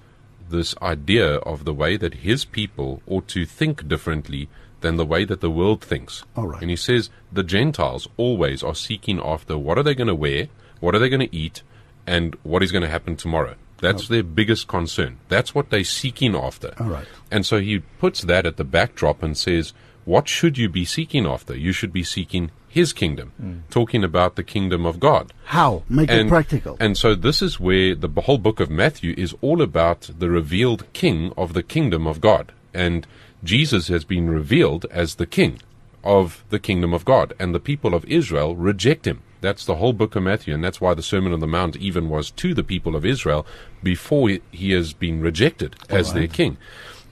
[0.50, 4.48] this idea of the way that his people ought to think differently
[4.80, 6.24] than the way that the world thinks.
[6.36, 6.60] All right.
[6.60, 10.48] And he says the Gentiles always are seeking after what are they going to wear,
[10.80, 11.62] what are they going to eat,
[12.06, 13.54] and what is going to happen tomorrow.
[13.80, 15.18] That's their biggest concern.
[15.28, 16.74] That's what they're seeking after.
[16.78, 17.06] All right.
[17.30, 19.72] And so he puts that at the backdrop and says,
[20.04, 21.56] What should you be seeking after?
[21.56, 23.58] You should be seeking his kingdom, hmm.
[23.68, 25.32] talking about the kingdom of God.
[25.46, 25.82] How?
[25.88, 26.76] Make it practical.
[26.78, 30.90] And so this is where the whole book of Matthew is all about the revealed
[30.92, 32.52] king of the kingdom of God.
[32.72, 33.06] And
[33.42, 35.60] Jesus has been revealed as the king
[36.04, 37.34] of the kingdom of God.
[37.40, 39.22] And the people of Israel reject him.
[39.40, 40.54] That's the whole book of Matthew.
[40.54, 43.46] And that's why the Sermon on the Mount even was to the people of Israel
[43.82, 46.58] before he- has been rejected as their king.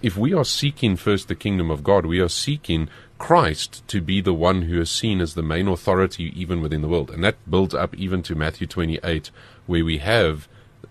[0.01, 2.88] If we are seeking first the kingdom of God, we are seeking
[3.19, 6.88] Christ to be the one who is seen as the main authority even within the
[6.88, 7.11] world.
[7.11, 9.31] And that builds up even to Matthew 28,
[9.67, 10.47] where we have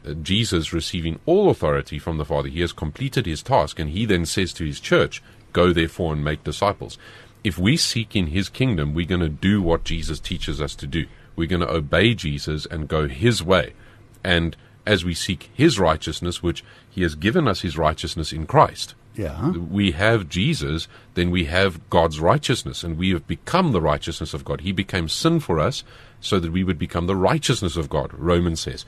[0.06, 2.50] uh, Jesus receiving all authority from the Father.
[2.50, 5.24] He has completed his task, and he then says to his church,
[5.54, 6.98] Go therefore and make disciples.
[7.44, 10.88] If we seek in his kingdom, we're going to do what Jesus teaches us to
[10.88, 11.06] do.
[11.38, 13.74] We're going to obey Jesus and go his way.
[14.24, 18.96] And as we seek his righteousness, which he has given us his righteousness in Christ,
[19.16, 19.52] Yeah.
[19.52, 24.44] we have Jesus, then we have God's righteousness, and we have become the righteousness of
[24.44, 24.62] God.
[24.62, 25.84] He became sin for us
[26.20, 28.86] so that we would become the righteousness of God, Romans says.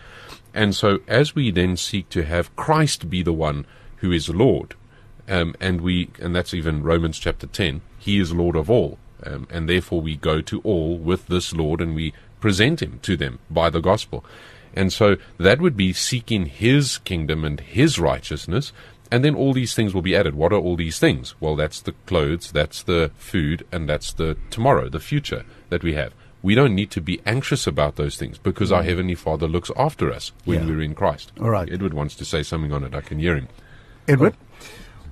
[0.54, 3.66] And so, as we then seek to have Christ be the one
[3.98, 4.74] who is Lord,
[5.28, 9.48] um, and we, and that's even Romans chapter 10, He is Lord of all, um,
[9.52, 13.40] and therefore we go to all with this Lord and we present Him to them
[13.50, 14.24] by the gospel.
[14.74, 18.72] And so that would be seeking His kingdom and His righteousness,
[19.12, 20.36] and then all these things will be added.
[20.36, 21.34] What are all these things?
[21.40, 25.94] Well, that's the clothes, that's the food, and that's the tomorrow, the future that we
[25.94, 26.14] have.
[26.42, 28.86] We don't need to be anxious about those things because our mm.
[28.86, 30.66] Heavenly Father looks after us when Yeah.
[30.68, 31.34] we're in Christ.
[31.42, 31.68] All right.
[31.70, 32.96] Edward wants to say something on it.
[32.96, 33.50] I can hear him.
[34.08, 34.36] Edward?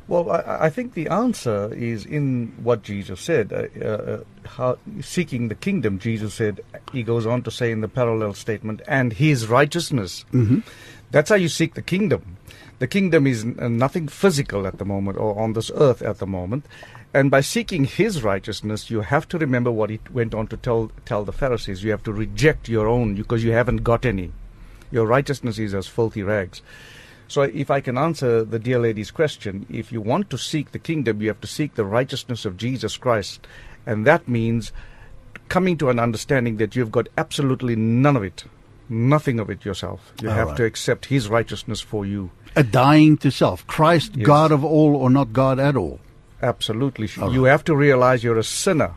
[0.08, 3.52] Well, I, I think the answer is in what Jesus said.
[3.52, 6.62] Uh, uh, how, seeking the kingdom, Jesus said,
[6.94, 10.24] he goes on to say in the parallel statement, and his righteousness.
[10.32, 10.60] Mm-hmm.
[11.12, 12.38] That's how you seek the kingdom.
[12.80, 16.28] The kingdom is uh, nothing physical at the moment or on this earth at the
[16.28, 16.66] moment.
[17.14, 20.92] And by seeking his righteousness, you have to remember what he went on to tell,
[21.06, 21.84] tell the Pharisees.
[21.84, 24.32] You have to reject your own because you haven't got any.
[24.92, 26.62] Your righteousness is as filthy rags.
[27.28, 30.80] So, if I can answer the dear lady's question, if you want to seek the
[30.80, 33.46] kingdom, you have to seek the righteousness of Jesus Christ.
[33.86, 34.72] And that means
[35.50, 38.46] coming to an understanding that you've got absolutely none of it,
[38.90, 40.14] nothing of it yourself.
[40.22, 40.58] You All have right.
[40.58, 42.32] to accept His righteousness for you.
[42.56, 43.68] A dying to self.
[43.68, 44.26] Christ, Yes.
[44.26, 46.00] God of all or not God at all.
[46.42, 47.10] Absolutely.
[47.22, 48.94] All You have to realize you're a sinner.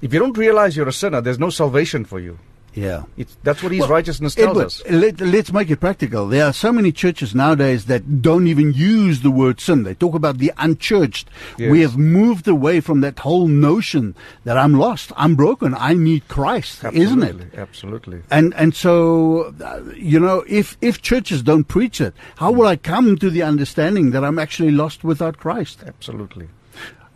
[0.00, 2.38] If you don't realize you're a sinner, there's no salvation for you.
[2.74, 3.04] Yeah.
[3.16, 4.82] It's, that's what His Well, righteousness tells Edward, us.
[4.88, 6.28] Let, let's make it practical.
[6.28, 9.82] There are so many churches nowadays that don't even use the word sin.
[9.82, 11.28] They talk about the unchurched.
[11.56, 11.70] Yes.
[11.70, 16.28] We have moved away from that whole notion that I'm lost, I'm broken, I need
[16.28, 17.28] Christ, isn't it?
[17.28, 18.22] Absolutely, Absolutely.
[18.30, 22.76] And and so, uh, you know, if if churches don't preach it, how will I
[22.76, 25.82] come to the understanding that I'm actually lost without Christ?
[25.86, 26.48] Absolutely.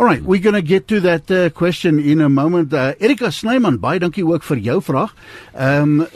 [0.03, 2.75] All right, we're going to get to that uh, question in a moment.
[2.75, 5.13] Uh, Erika Snyman, baie dankie ook vir jou vraag.
[5.55, 6.09] Um,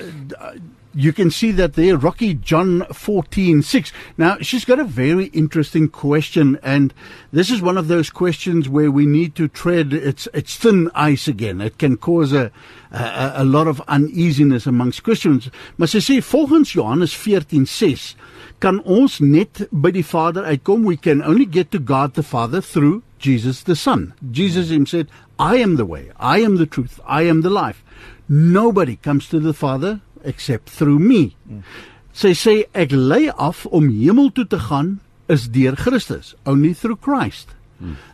[0.93, 3.93] you can see that there, Rocky John 14:6.
[4.19, 6.93] Now, she's got a very interesting question, and
[7.31, 11.29] this is one of those questions where we need to tread it's it's thin ice
[11.29, 11.61] again.
[11.61, 12.51] It can cause a
[12.91, 15.49] a, a lot of uneasiness amongst Christians.
[15.79, 18.17] Maar sy sê volgens Johannes 14:6
[18.59, 20.83] kan ons net by die Vader uitkom.
[20.83, 24.15] We can only get to God the Father through Jesus the Son.
[24.31, 27.83] Jesus himself said, I am the way, I am the truth, I am the life.
[28.29, 31.37] Nobody comes to the Father except through me.
[32.17, 36.97] Sy sê ek lei af om hemel toe te gaan is deur Christus, only through
[36.97, 37.51] Christ.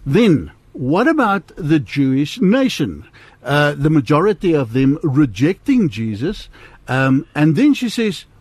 [0.05, 3.05] Then what about the Jewish nation?
[3.45, 6.49] Uh, the majority of them rejecting Jesus.
[6.89, 8.32] Um, and then she says, "Uh, w-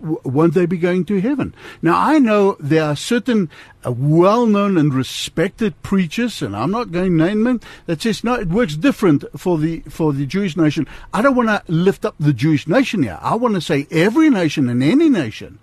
[0.00, 1.54] won't they be going to heaven?
[1.82, 3.50] Now, I know there are certain
[3.84, 8.24] uh, well known and respected preachers, and I'm not going to name them, that says,
[8.24, 10.86] no, it works different for the, for the Jewish nation.
[11.12, 13.18] I don't want to lift up the Jewish nation here.
[13.20, 15.58] I want to say every nation and any nation.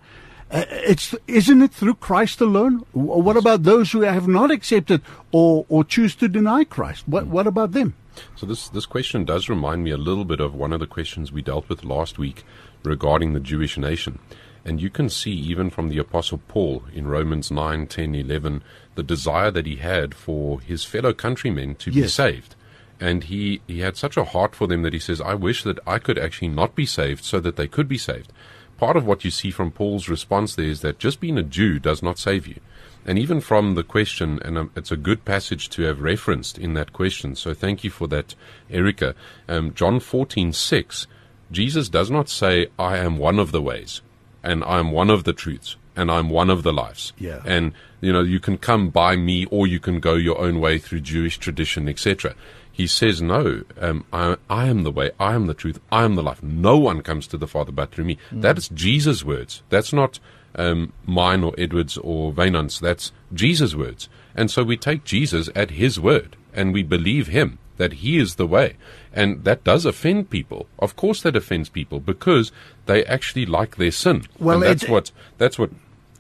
[0.50, 2.86] Uh, it's isn't it through Christ alone?
[2.94, 7.08] What about those who have not accepted or or choose to deny Christ?
[7.08, 7.96] What what about them?
[8.36, 11.32] So this this question does remind me a little bit of one of the questions
[11.32, 12.46] we dealt with last week
[12.84, 14.20] regarding the Jewish nation.
[14.64, 18.64] And you can see even from the apostle Paul in Romans 9, 10, 11
[18.96, 22.56] the desire that he had for his fellow countrymen to be saved.
[23.00, 25.80] And he, he had such a heart for them that he says, I wish that
[25.86, 28.34] I could actually not be saved so that they could be saved.
[28.78, 31.80] Part of what you see from Paul's response there is that just being a Jew
[31.80, 32.60] does not save you.
[33.06, 36.74] And even from the question, and um, it's a good passage to have referenced in
[36.74, 37.36] that question.
[37.36, 38.36] So thank you for that,
[38.70, 39.16] Erica.
[39.48, 41.08] Um, John fourteen six,
[41.50, 44.02] Jesus does not say, "I am one of the ways,
[44.44, 47.42] and I am one of the truths, and I'm one of the lives." Yeah.
[47.46, 50.78] And you know, you can come by me, or you can go your own way
[50.78, 52.36] through Jewish tradition, etc.
[52.78, 56.14] He says, "No, um, I, I am the way, I am the truth, I am
[56.16, 56.44] the life.
[56.44, 59.64] No one comes to the Father but through me." That is Jesus' words.
[59.70, 60.20] That's not
[60.56, 62.80] um, mine or Edward's or Wynand's.
[62.80, 64.10] That's Jesus' words.
[64.36, 68.36] And so we take Jesus at his word and we believe him that he is
[68.36, 68.76] the way.
[69.14, 70.68] And that does offend people.
[70.78, 72.52] Of course that offends people because
[72.86, 74.26] they actually like their sin.
[74.40, 75.72] Well, and that's it- what that's what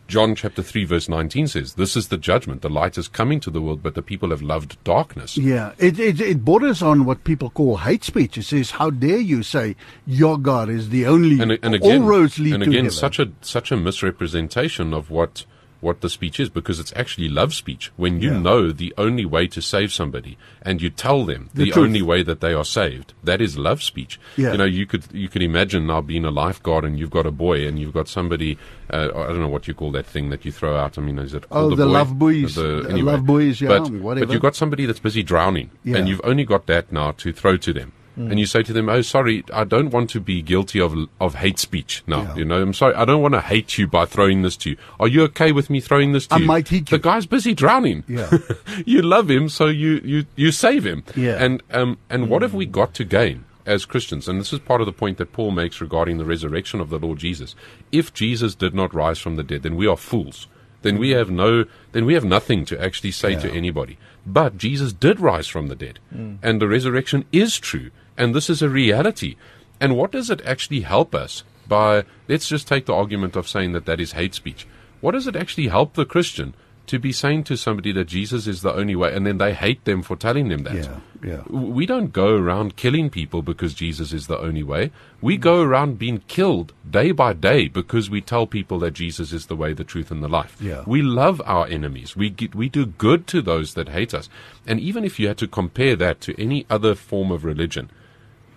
[0.08, 1.74] John chapter 3 verse 19 says.
[1.74, 2.62] This is the judgment.
[2.62, 5.38] The light is coming to the world, but the people have loved darkness.
[5.38, 8.38] Yeah, it, it it borders on what people call hate speech.
[8.38, 12.08] It says, "How dare you say your God is the only and, and again, all
[12.08, 15.46] roads lead and to again, such a such a misrepresentation of what
[15.80, 17.92] what the speech is because it's actually love speech.
[17.98, 18.40] When you Yeah.
[18.40, 22.24] know the only way to save somebody and you tell them The the, only way
[22.24, 24.20] that they are saved, that is love speech.
[24.36, 24.52] Yeah.
[24.54, 27.32] You know, you could you could imagine now being a lifeguard and you've got a
[27.32, 28.58] boy and you've got somebody.
[28.92, 30.98] Uh, I don't know what you call that thing that you throw out.
[30.98, 31.86] I mean, is it Oh, the buoy?
[31.86, 32.56] love buoys.
[32.56, 33.12] The, The anyway.
[33.12, 34.26] love buoys, yeah, but, whatever.
[34.28, 35.98] But you've got somebody that's busy drowning, Yeah.
[35.98, 37.92] and you've only got that now to throw to them.
[38.18, 38.32] Mm.
[38.32, 41.36] And you say to them, "Oh, sorry, I don't want to be guilty of of
[41.36, 42.24] hate speech now.
[42.24, 42.36] Yeah.
[42.38, 44.78] You know, I'm sorry, I don't want to hate you by throwing this to you.
[45.00, 46.46] Are you okay with me throwing this to I you?
[46.46, 46.98] might hit you.
[46.98, 48.04] The guy's busy drowning.
[48.08, 48.30] Yeah.
[48.86, 51.04] you love him, so you you you save him.
[51.16, 51.44] Yeah.
[51.44, 53.46] And um and what have we got to gain?
[53.68, 56.80] As Christians, and this is part of the point that Paul makes regarding the resurrection
[56.80, 57.54] of the Lord Jesus.
[57.92, 60.48] If Jesus did not rise from the dead, then we are fools.
[60.84, 63.98] Then we have no, then we have nothing to actually say to anybody.
[64.26, 66.00] But Jesus did rise from the dead,
[66.42, 69.36] and the resurrection is true, and this is a reality.
[69.80, 72.04] And what does it actually help us by?
[72.28, 74.68] Let's just take the argument of saying that that is hate speech.
[75.02, 76.56] What does it actually help the Christian
[76.88, 79.84] to be saying to somebody that Jesus is the only way, and then they hate
[79.84, 80.74] them for telling them that?
[80.74, 81.42] Yeah, yeah.
[81.50, 84.92] We don't go around killing people because Jesus is the only way.
[85.22, 89.48] We go around being killed day by day because we tell people that Jesus is
[89.48, 90.56] the way, the truth, and the life.
[90.62, 90.84] Yeah.
[90.88, 92.16] We love our enemies.
[92.16, 94.30] We get, we do good to those that hate us.
[94.66, 97.92] And even if you had to compare that to any other form of religion,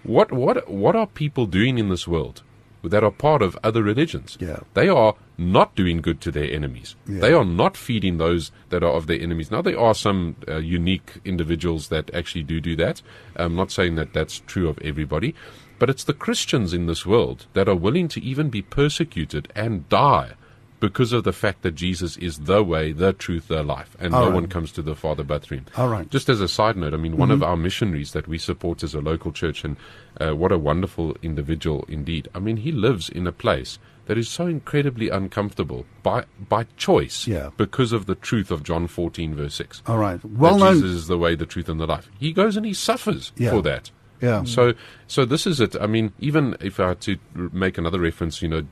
[0.03, 2.43] what what what are people doing in this world
[2.83, 4.39] that are part of other religions.
[4.41, 4.61] Yeah.
[4.75, 6.97] They are not doing good to their enemies.
[7.07, 7.21] Yeah.
[7.21, 9.51] They are not feeding those that are of their enemies.
[9.51, 13.03] Now, there are some uh, unique individuals that actually do do that.
[13.37, 15.35] I'm not saying that that's true of everybody,
[15.79, 19.89] but it's the Christians in this world that are willing to even be persecuted and
[19.89, 20.33] die
[20.81, 24.22] because of the fact that Jesus is the way, the truth, the life, and All
[24.22, 24.35] no right.
[24.35, 25.66] one comes to the Father but through him.
[25.76, 26.09] All right.
[26.11, 28.95] Just as a side note, I mean, one of our missionaries that we support is
[28.95, 29.76] a local church, and
[30.20, 32.28] uh, what a wonderful individual indeed.
[32.35, 37.26] I mean, he lives in a place that is so incredibly uncomfortable by by choice
[37.28, 37.51] Yeah.
[37.57, 39.83] because of the truth of John 14, verse 6.
[39.87, 40.24] All right.
[40.24, 40.74] Well known.
[40.76, 42.11] Jesus is the way, the truth, and the life.
[42.18, 43.51] He goes and he suffers Yeah.
[43.51, 43.91] for that.
[44.20, 44.45] Yeah.
[44.45, 44.74] So,
[45.07, 45.76] so this is it.
[45.81, 48.62] I mean, even if I had to make another reference, you know,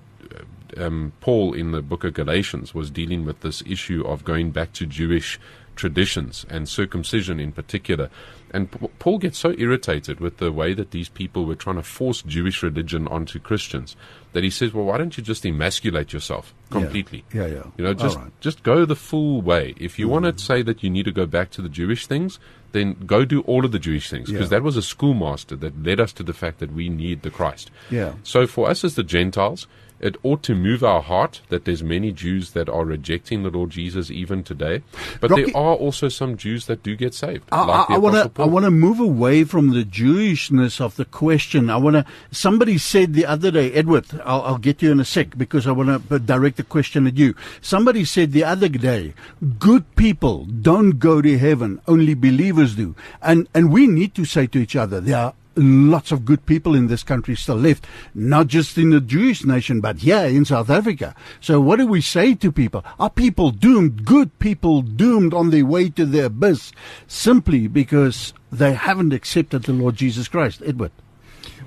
[0.77, 4.73] um, Paul in the book of Galatians was dealing with this issue of going back
[4.75, 5.39] to Jewish
[5.77, 8.11] traditions and circumcision in particular.
[8.51, 12.23] And Paul gets so irritated with the way that these people were trying to force
[12.23, 13.95] Jewish religion onto Christians
[14.33, 17.25] that he says, "Well, why don't you just emasculate yourself completely?
[17.33, 17.63] Yeah, yeah.
[17.77, 18.33] You know, just right.
[18.41, 19.75] just go the full way.
[19.77, 22.39] If you want to say that you need to go back to the Jewish things,
[22.73, 24.59] then go do all of the Jewish things because Yeah.
[24.59, 27.71] that was a schoolmaster that led us to the fact that we need the Christ.
[27.91, 28.15] Yeah.
[28.23, 29.67] So for us as the Gentiles,
[30.01, 33.71] it ought to move our heart that there's many Jews that are rejecting the Lord
[33.71, 34.83] Jesus even today,
[35.21, 37.45] but Rocky- there are also some Jews that do get saved.
[37.51, 38.43] I, like I, I want to.
[38.43, 41.71] I want to move away from the Jewishness of the question.
[41.71, 42.05] I want to.
[42.31, 44.07] Somebody said the other day, Edward.
[44.25, 47.17] I'll, I'll get you in a sec because I want to direct the question at
[47.17, 47.35] you.
[47.61, 49.15] Somebody said the other day,
[49.59, 51.81] good people don't go to heaven.
[51.87, 52.95] Only believers do.
[53.23, 56.75] And and we need to say to each other, there are lots of good people
[56.75, 60.71] in this country still left, not just in the Jewish nation, but here in South
[60.71, 61.15] Africa.
[61.41, 62.85] So what do we say to people?
[62.99, 66.73] Are people doomed, good people doomed on their way to the abyss
[67.07, 70.63] simply because they haven't accepted the Lord Jesus Christ?
[70.65, 70.93] Edward.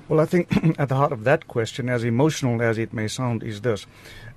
[0.08, 3.42] Well, I think at the heart of that question, as emotional as it may sound,
[3.42, 3.86] is this.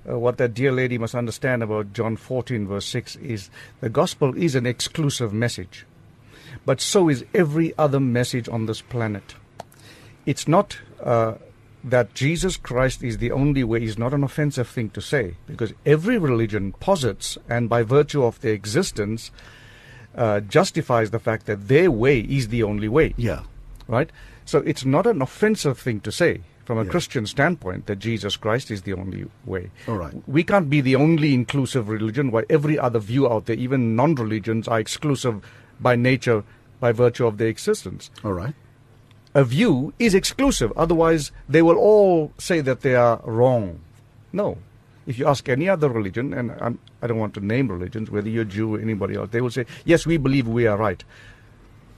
[0.08, 3.50] Uh, what that dear lady must understand about John 14, verse 6, is
[3.80, 5.84] the gospel is an exclusive message.
[6.64, 9.34] But so is every other message on this planet.
[10.26, 11.34] It's not uh,
[11.84, 15.72] that Jesus Christ is the only way, is not an offensive thing to say, because
[15.84, 19.30] every religion posits, and by virtue of their existence,
[20.16, 23.42] uh, justifies the fact that their way is the only way Yeah.
[23.86, 24.10] right?
[24.44, 26.90] So it's not an offensive thing to say from a Yeah.
[26.90, 29.70] Christian standpoint that Jesus Christ is the only way.
[29.86, 30.14] All right.
[30.26, 34.14] We can't be the only inclusive religion while every other view out there, even non
[34.16, 35.40] religions, are exclusive
[35.80, 36.42] by nature,
[36.80, 38.10] by virtue of their existence.
[38.24, 38.54] All right.
[39.36, 43.80] A view is exclusive, otherwise, they will all say that they are wrong.
[44.32, 44.56] No.
[45.06, 48.30] If you ask any other religion, and I'm, I don't want to name religions, whether
[48.30, 51.04] you're Jew or anybody else, they will say, yes, we believe we are right.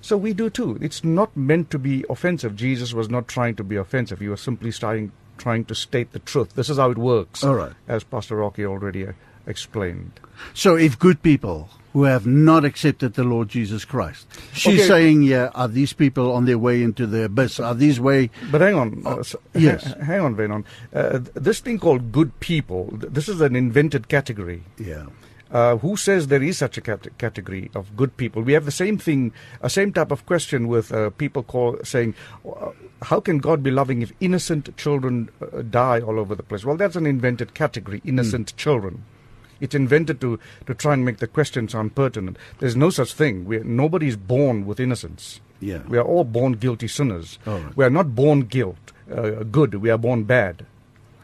[0.00, 0.78] So we do too.
[0.80, 2.56] It's not meant to be offensive.
[2.56, 4.18] Jesus was not trying to be offensive.
[4.18, 6.56] He was simply starting, trying to state the truth.
[6.56, 7.44] This is how it works.
[7.44, 7.72] All right.
[7.86, 9.12] As Pastor Rocky already uh,
[9.46, 10.18] explained.
[10.54, 11.68] So if good people
[11.98, 14.88] who have not accepted the Lord Jesus Christ, she's Okay.
[14.88, 17.58] saying, yeah, are these people on their way into the abyss?
[17.58, 18.30] Are these way?
[18.52, 19.02] But hang on.
[19.04, 19.82] uh, so- yes.
[20.06, 20.62] hang on, Wynand.
[20.94, 24.62] Uh, this thing called good people, th- this is an invented category.
[24.78, 25.06] Yeah.
[25.50, 28.42] Uh, who says there is such a cat- category of good people?
[28.42, 32.14] We have the same thing, a same type of question with uh, people call, saying,
[32.46, 32.70] uh,
[33.10, 36.76] "How can God be loving if innocent children uh, die all over the place?" Well,
[36.76, 39.04] that's an invented category, innocent children.
[39.60, 42.36] It's invented to, to try and make the question sound pertinent.
[42.58, 43.44] There's no such thing.
[43.44, 45.40] We're, nobody's born with innocence.
[45.60, 45.82] Yeah.
[45.88, 47.38] We are all born guilty sinners.
[47.44, 47.76] Right.
[47.76, 49.74] We are not born guilt, uh, good.
[49.74, 50.64] We are born bad.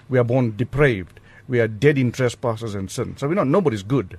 [0.09, 1.20] We are born depraved.
[1.47, 3.16] We are dead in trespasses and sin.
[3.16, 4.18] So we're not, nobody's good.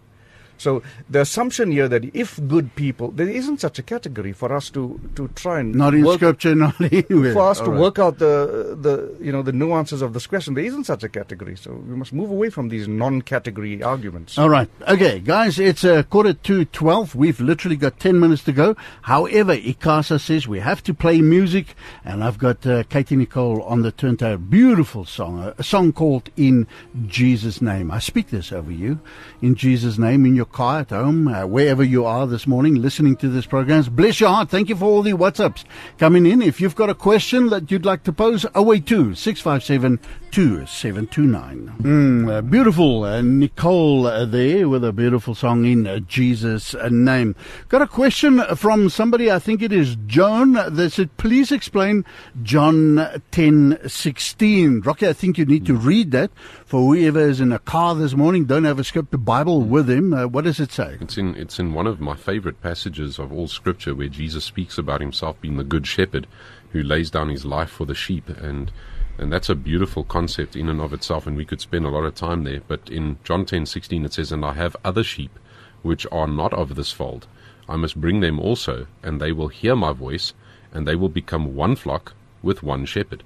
[0.57, 4.69] So the assumption here that if good people, there isn't such a category for us
[4.71, 7.33] to, to try and Not in work, scripture, not anywhere.
[7.33, 7.79] for us All to right.
[7.81, 10.53] work out the the you know the nuances of this question.
[10.53, 11.55] There isn't such a category.
[11.55, 14.37] So we must move away from these non-category arguments.
[14.37, 14.69] All right.
[14.87, 17.15] Okay, guys, it's a quarter to 12.
[17.15, 18.75] We've literally got 10 minutes to go.
[19.03, 23.81] However, Ikasa says we have to play music, and I've got uh, Katy Nichole on
[23.81, 24.37] the turntable.
[24.37, 26.67] Beautiful song, a, a song called In
[27.07, 27.91] Jesus' Name.
[27.91, 28.99] I speak this over you.
[29.41, 33.15] In Jesus' name, in your car, at home, uh, wherever you are this morning, listening
[33.17, 33.83] to this program.
[33.91, 34.49] Bless your heart.
[34.49, 35.63] Thank you for all the WhatsApps
[35.97, 36.41] coming in.
[36.41, 39.99] If you've got a question that you'd like to pose, 082 657
[40.31, 41.73] 2729.
[41.79, 43.05] Mm, uh, beautiful.
[43.05, 47.35] Uh, Nichole uh, there with a beautiful song in uh, Jesus' uh, name.
[47.69, 52.03] Got a question from somebody, I think it is Joan, that said, please explain
[52.43, 54.81] John 10 16.
[54.81, 56.31] Rocky, I think you need to read that
[56.75, 60.13] for whoever is in a car this morning, don't have a scripted Bible with him.
[60.13, 60.97] Uh, what does it say?
[60.99, 64.77] It's in it's in one of my favorite passages of all Scripture where Jesus speaks
[64.77, 66.27] about himself being the good shepherd
[66.73, 68.73] who lays down his life for the sheep, and
[69.17, 72.03] And that's a beautiful concept in and of itself, and we could spend a lot
[72.03, 72.59] of time there.
[72.67, 75.39] But in John ten sixteen it says, And I have other sheep
[75.81, 77.25] which are not of this fold.
[77.69, 80.33] I must bring them also, and they will hear my voice,
[80.73, 83.23] and they will become one flock with one shepherd.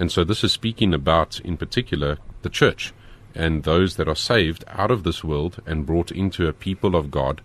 [0.00, 2.18] And so this is speaking about, in particular,
[2.48, 2.92] the church
[3.34, 7.10] and those that are saved out of this world and brought into a people of
[7.10, 7.40] God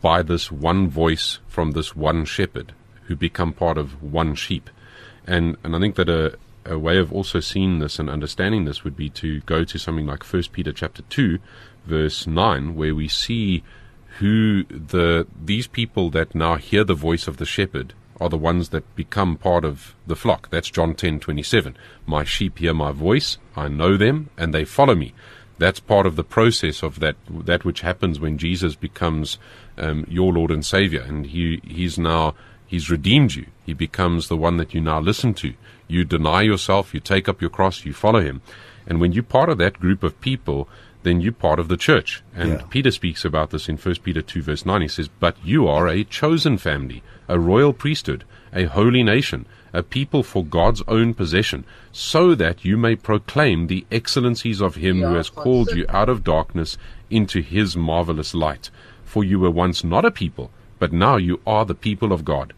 [0.00, 2.72] by this one voice from this one shepherd
[3.06, 4.70] who become part of one sheep.
[5.26, 8.84] And and I think that a, a way of also seeing this and understanding this
[8.84, 11.38] would be to go to something like First Peter chapter two,
[11.86, 13.62] verse nine, where we see
[14.18, 18.68] who the these people that now hear the voice of the shepherd are the ones
[18.68, 20.48] that become part of the flock.
[20.50, 21.76] That's John ten twenty seven.
[22.06, 25.12] My sheep hear my voice, I know them, and they follow me.
[25.58, 29.38] That's part of the process of that that which happens when Jesus becomes
[29.76, 32.34] um, your Lord and Savior, and he he's now
[32.66, 33.46] he's redeemed you.
[33.66, 35.54] He becomes the one that you now listen to.
[35.88, 38.40] You deny yourself, you take up your cross, you follow him,
[38.86, 40.68] and when you're part of that group of people,
[41.02, 42.22] then you're part of the church.
[42.34, 42.62] And Yeah.
[42.70, 44.82] Peter speaks about this in 1 Peter 2, verse 9.
[44.82, 49.82] He says, But you are a chosen family, a royal priesthood, a holy nation, a
[49.82, 55.14] people for God's own possession, so that you may proclaim the excellencies of him who
[55.14, 56.76] has called you out of darkness
[57.10, 58.70] into his marvelous light.
[59.04, 62.52] For you were once not a people, but now you are the people of God.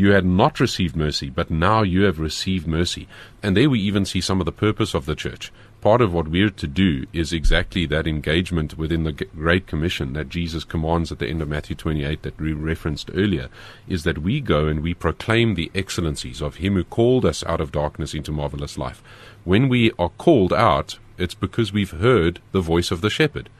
[0.00, 3.06] You had not received mercy, but now you have received mercy.
[3.42, 5.52] And there we even see some of the purpose of the church.
[5.82, 10.30] Part of what we're to do is exactly that engagement within the Great Commission that
[10.30, 13.50] Jesus commands at the end of Matthew 28 that we referenced earlier,
[13.88, 17.60] is that we go and we proclaim the excellencies of Him who called us out
[17.60, 19.02] of darkness into marvelous life.
[19.44, 23.50] When we are called out, it's because we've heard the voice of the shepherd.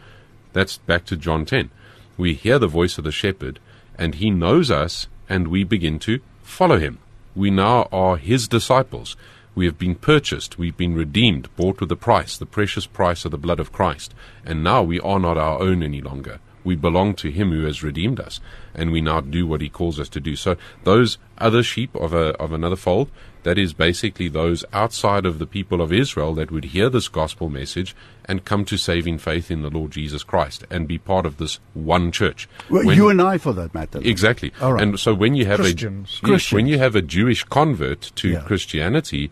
[0.55, 1.69] That's back to John 10.
[2.17, 3.61] We hear the voice of the shepherd,
[3.99, 6.21] and he knows us, and we begin to
[6.51, 6.99] follow him.
[7.35, 9.17] We now are his disciples.
[9.55, 13.31] We have been purchased, we've been redeemed, bought with a price, the precious price of
[13.31, 14.15] the blood of Christ.
[14.45, 16.41] And now we are not our own any longer.
[16.65, 18.41] We belong to him who has redeemed us,
[18.75, 20.37] and we now do what he calls us to do.
[20.37, 23.11] So those other sheep of a of another fold,
[23.43, 27.49] that is basically those outside of the people of Israel that would hear this gospel
[27.49, 27.97] message
[28.27, 31.59] and come to saving faith in the Lord Jesus Christ and be part of this
[31.73, 32.47] one church.
[32.69, 33.99] Well, When- you and I, for that matter.
[34.05, 34.53] Exactly.
[34.61, 34.83] All right.
[34.83, 36.21] And so when you have Christians.
[36.23, 36.53] a Christians.
[36.55, 38.41] when you have a Jewish convert to Yeah.
[38.41, 39.31] Christianity,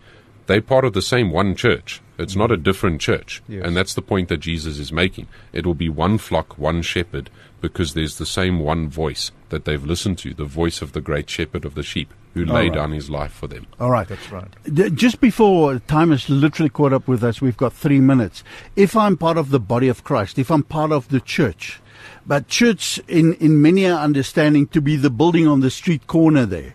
[0.49, 2.01] they're part of the same one church.
[2.19, 3.43] It's not a different church.
[3.47, 3.65] Yes.
[3.65, 5.29] And that's the point that Jesus is making.
[5.53, 7.31] It will be one flock, one shepherd,
[7.61, 11.31] because there's the same one voice that they've listened to, the voice of the great
[11.31, 12.75] shepherd of the sheep who All laid right.
[12.75, 13.67] down his life for them.
[13.79, 14.09] All right.
[14.09, 14.49] That's right.
[14.95, 18.43] Just before time has literally caught up with us, we've got three minutes.
[18.75, 21.81] If I'm part of the body of Christ, if I'm part of the church,
[22.27, 26.47] but church in, in many are understanding to be the building on the street corner
[26.47, 26.75] there.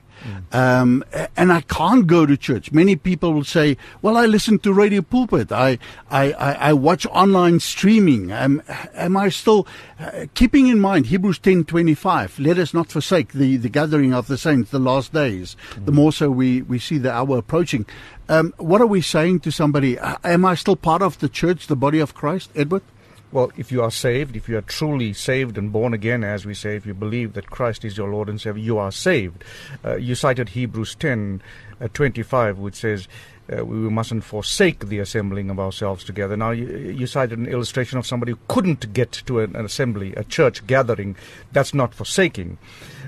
[0.52, 1.04] Um,
[1.36, 2.72] and I can't go to church.
[2.72, 5.52] Many people will say, "Well, I listen to radio pulpit.
[5.52, 8.32] I I, I, I watch online streaming.
[8.32, 8.62] Am,
[8.94, 9.68] am I still
[10.00, 12.38] uh, keeping in mind Hebrews ten twenty five?
[12.40, 15.56] Let us not forsake the, the gathering of the saints, the last days.
[15.86, 17.86] The more so we, we see the hour approaching.
[18.30, 20.00] Um, what are we saying to somebody?
[20.00, 22.84] Uh, Am I still part of the church, the body of Christ, Edward?
[23.34, 26.54] Well, if you are saved, if you are truly saved and born again, as we
[26.54, 29.44] say, if you believe that Christ is your Lord and Savior, you are saved.
[29.84, 31.42] Uh, you cited Hebrews 10
[31.82, 33.08] uh, 25, which says,
[33.52, 36.38] uh, we mustn't forsake the assembling of ourselves together.
[36.38, 40.14] Now, you, you cited an illustration of somebody who couldn't get to an, an assembly,
[40.14, 41.16] a church gathering.
[41.52, 42.60] That's not forsaking.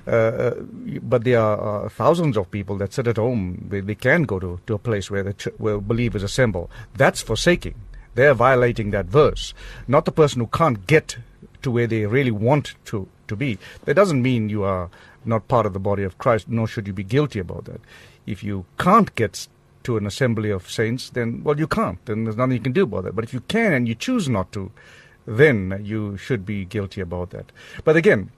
[0.07, 0.55] Uh, uh,
[1.03, 3.67] but there are uh, thousands of people that sit at home.
[3.69, 6.71] They, they can go to, to a place where the ch- where believers assemble.
[6.95, 7.76] That's forsaking.
[8.16, 9.53] They're violating that verse,
[9.88, 11.18] not the person who can't get
[11.61, 13.57] to where they really want to, to be.
[13.84, 14.89] That doesn't mean you are
[15.26, 17.82] not part of the body of Christ, nor should you be guilty about that.
[18.26, 19.47] If you can't get
[19.84, 22.03] to an assembly of saints, then, well, you can't.
[22.05, 23.16] Then there's nothing you can do about that.
[23.16, 24.72] But if you can and you choose not to,
[25.26, 27.51] then you should be guilty about that.
[27.84, 28.32] But again,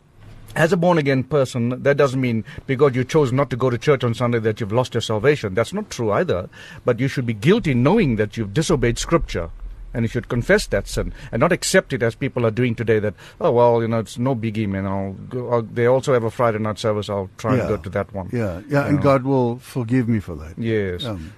[0.56, 3.78] as a born again person, that doesn't mean because you chose not to go to
[3.78, 5.54] church on Sunday that you've lost your salvation.
[5.54, 6.50] That's not true either.
[6.86, 9.50] But you should be guilty knowing that you've disobeyed Scripture.
[9.98, 13.00] And you should confess that sin and not accept it as people are doing today
[13.00, 14.86] that, oh, well, you know, it's no biggie, man.
[14.86, 17.10] I'll go, I'll, they also have a Friday night service.
[17.10, 17.62] I'll try Yeah.
[17.62, 18.30] and go to that one.
[18.32, 19.02] Yeah, yeah, You and know.
[19.02, 20.54] God will forgive me for that.
[20.60, 21.04] Yes.
[21.04, 21.34] Um,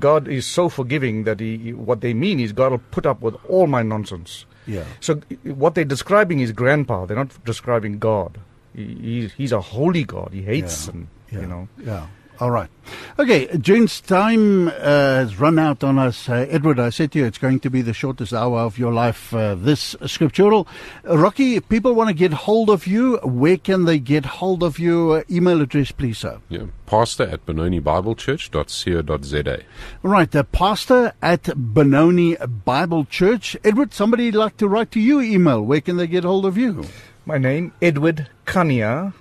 [0.00, 3.36] God is so forgiving that he, what they mean is God will put up with
[3.48, 4.46] all my nonsense.
[4.66, 4.84] yeah.
[5.00, 7.06] So what they're describing is grandpa.
[7.06, 8.38] They're not describing God.
[8.74, 10.30] He, he's, he's a holy God.
[10.32, 10.92] He hates Yeah.
[10.92, 11.08] sin.
[11.30, 11.68] Yeah, You know.
[11.78, 12.06] Yeah.
[12.40, 12.70] All right.
[13.18, 16.26] Okay, June's time uh, has run out on us.
[16.28, 18.92] Uh, Edward, I said to you, it's going to be the shortest hour of your
[18.92, 20.66] life, uh, this Skriftuurlik.
[21.08, 24.62] Uh, Rocky, if people want to get hold of you, where can they get hold
[24.62, 25.12] of you?
[25.12, 26.40] Uh, email address, please, sir.
[26.48, 29.62] Yeah, pastor at benonibiblechurch.co.za.
[30.02, 33.56] Right, uh, pastor at Benoni Bible Church.
[33.62, 35.62] Edward, somebody like to write to you email.
[35.62, 36.86] Where can they get hold of you?
[37.24, 39.14] My name, Edward Kanya,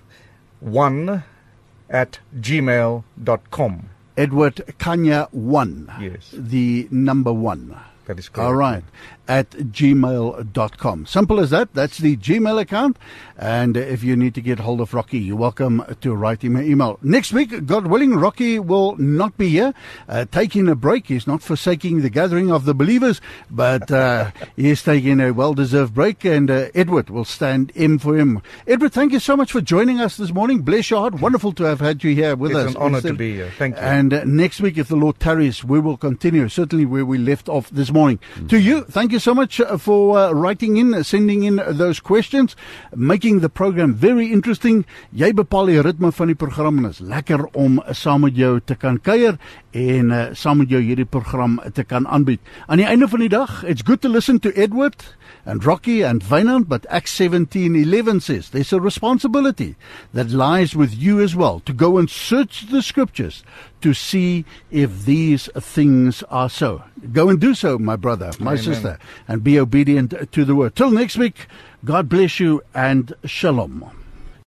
[0.61, 1.23] 1
[1.91, 3.89] at gmail.com.
[4.17, 5.91] Edward Kanya 1.
[6.01, 6.33] Yes.
[6.33, 7.75] The number 1.
[8.11, 8.45] That is correct.
[8.45, 8.83] All right.
[9.27, 11.05] At gmail.com.
[11.05, 11.73] Simple as that.
[11.73, 12.97] That's the Gmail account.
[13.37, 16.69] And if you need to get hold of Rocky, you're welcome to write him an
[16.69, 16.99] email.
[17.01, 19.73] Next week, God willing, Rocky will not be here,
[20.09, 21.07] uh, taking a break.
[21.07, 25.53] He's not forsaking the gathering of the believers, but uh, he is taking a well
[25.53, 26.25] deserved break.
[26.25, 28.41] And uh, Edward will stand in for him.
[28.67, 30.63] Edward, thank you so much for joining us this morning.
[30.63, 31.21] Bless your heart.
[31.21, 32.65] Wonderful to have had you here with It's us.
[32.65, 33.51] It's an honor to be here.
[33.57, 33.81] Thank you.
[33.81, 37.47] and uh, next week, if the Lord tarries, we will continue certainly where we left
[37.47, 38.00] off this morning.
[38.47, 42.55] To you, thank you so much uh, for uh, writing in, sending in those questions,
[42.95, 44.85] making the program very interesting.
[45.11, 48.75] Jy bepaal die ritme van die program en is lekker om saam met jou te
[48.75, 49.37] kan kuier
[49.71, 52.41] en uh, saam met jou hierdie program te kan aanbied.
[52.67, 55.15] Aan die einde van die dag, it's good to listen to Edward
[55.45, 59.75] and Rocky and Wynand, but Acts 17:11 says there's a responsibility
[60.13, 63.43] that lies with you as well to go and search the scriptures
[63.81, 66.83] to see if these things are so.
[67.13, 68.63] Go and do so, my brother, my Amen.
[68.63, 70.75] sister, and be obedient to the word.
[70.75, 71.47] Till next week,
[71.83, 74.00] God bless you and shalom.